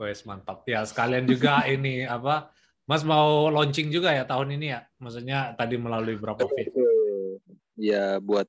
Wes 0.00 0.24
mantap. 0.24 0.64
Ya, 0.64 0.80
sekalian 0.88 1.28
juga 1.28 1.60
ini 1.76 2.08
apa? 2.08 2.48
Mas 2.88 3.04
mau 3.04 3.52
launching 3.52 3.92
juga 3.92 4.08
ya 4.16 4.24
tahun 4.24 4.56
ini 4.56 4.72
ya? 4.72 4.88
Maksudnya 4.96 5.52
tadi 5.52 5.76
melalui 5.76 6.16
berapa 6.16 6.48
feed? 6.48 6.72
Ya 7.76 8.16
buat 8.24 8.48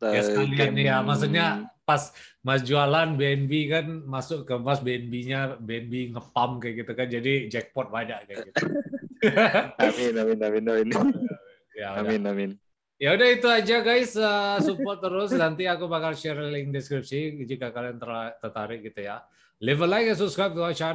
Ya 0.00 0.20
eh, 0.20 0.24
sekalian 0.24 0.72
game- 0.72 0.88
ya, 0.88 0.96
maksudnya 1.04 1.46
pas 1.86 2.10
Mas 2.42 2.66
jualan 2.66 3.14
BNB 3.14 3.52
kan 3.70 3.86
masuk 4.04 4.42
ke 4.42 4.54
Mas 4.58 4.82
BNB-nya 4.82 5.56
BNB 5.58 6.14
ngepam 6.14 6.58
kayak 6.58 6.74
gitu 6.82 6.92
kan, 6.92 7.06
jadi 7.06 7.32
jackpot 7.46 7.88
banyak 7.88 8.26
kayak 8.26 8.50
gitu. 8.50 8.62
Amin 9.82 10.12
amin 10.14 10.38
amin 10.38 10.64
amin. 10.68 10.88
ya, 11.74 11.96
udah. 11.96 12.00
Amin 12.04 12.22
amin. 12.26 12.50
ya 12.96 13.12
udah 13.16 13.28
itu 13.28 13.48
aja 13.50 13.76
guys, 13.82 14.12
Uh, 14.14 14.56
support 14.62 15.02
terus. 15.02 15.34
Nanti 15.34 15.66
aku 15.66 15.90
bakal 15.90 16.14
share 16.14 16.38
link 16.46 16.70
deskripsi 16.70 17.42
jika 17.44 17.74
kalian 17.74 17.98
ter- 17.98 18.36
tertarik 18.38 18.86
gitu 18.86 19.02
ya. 19.02 19.26
Leave 19.58 19.80
a 19.80 19.88
like 19.88 20.06
and 20.06 20.20
subscribe 20.20 20.52
to 20.52 20.62
our 20.62 20.76
channel. 20.76 20.94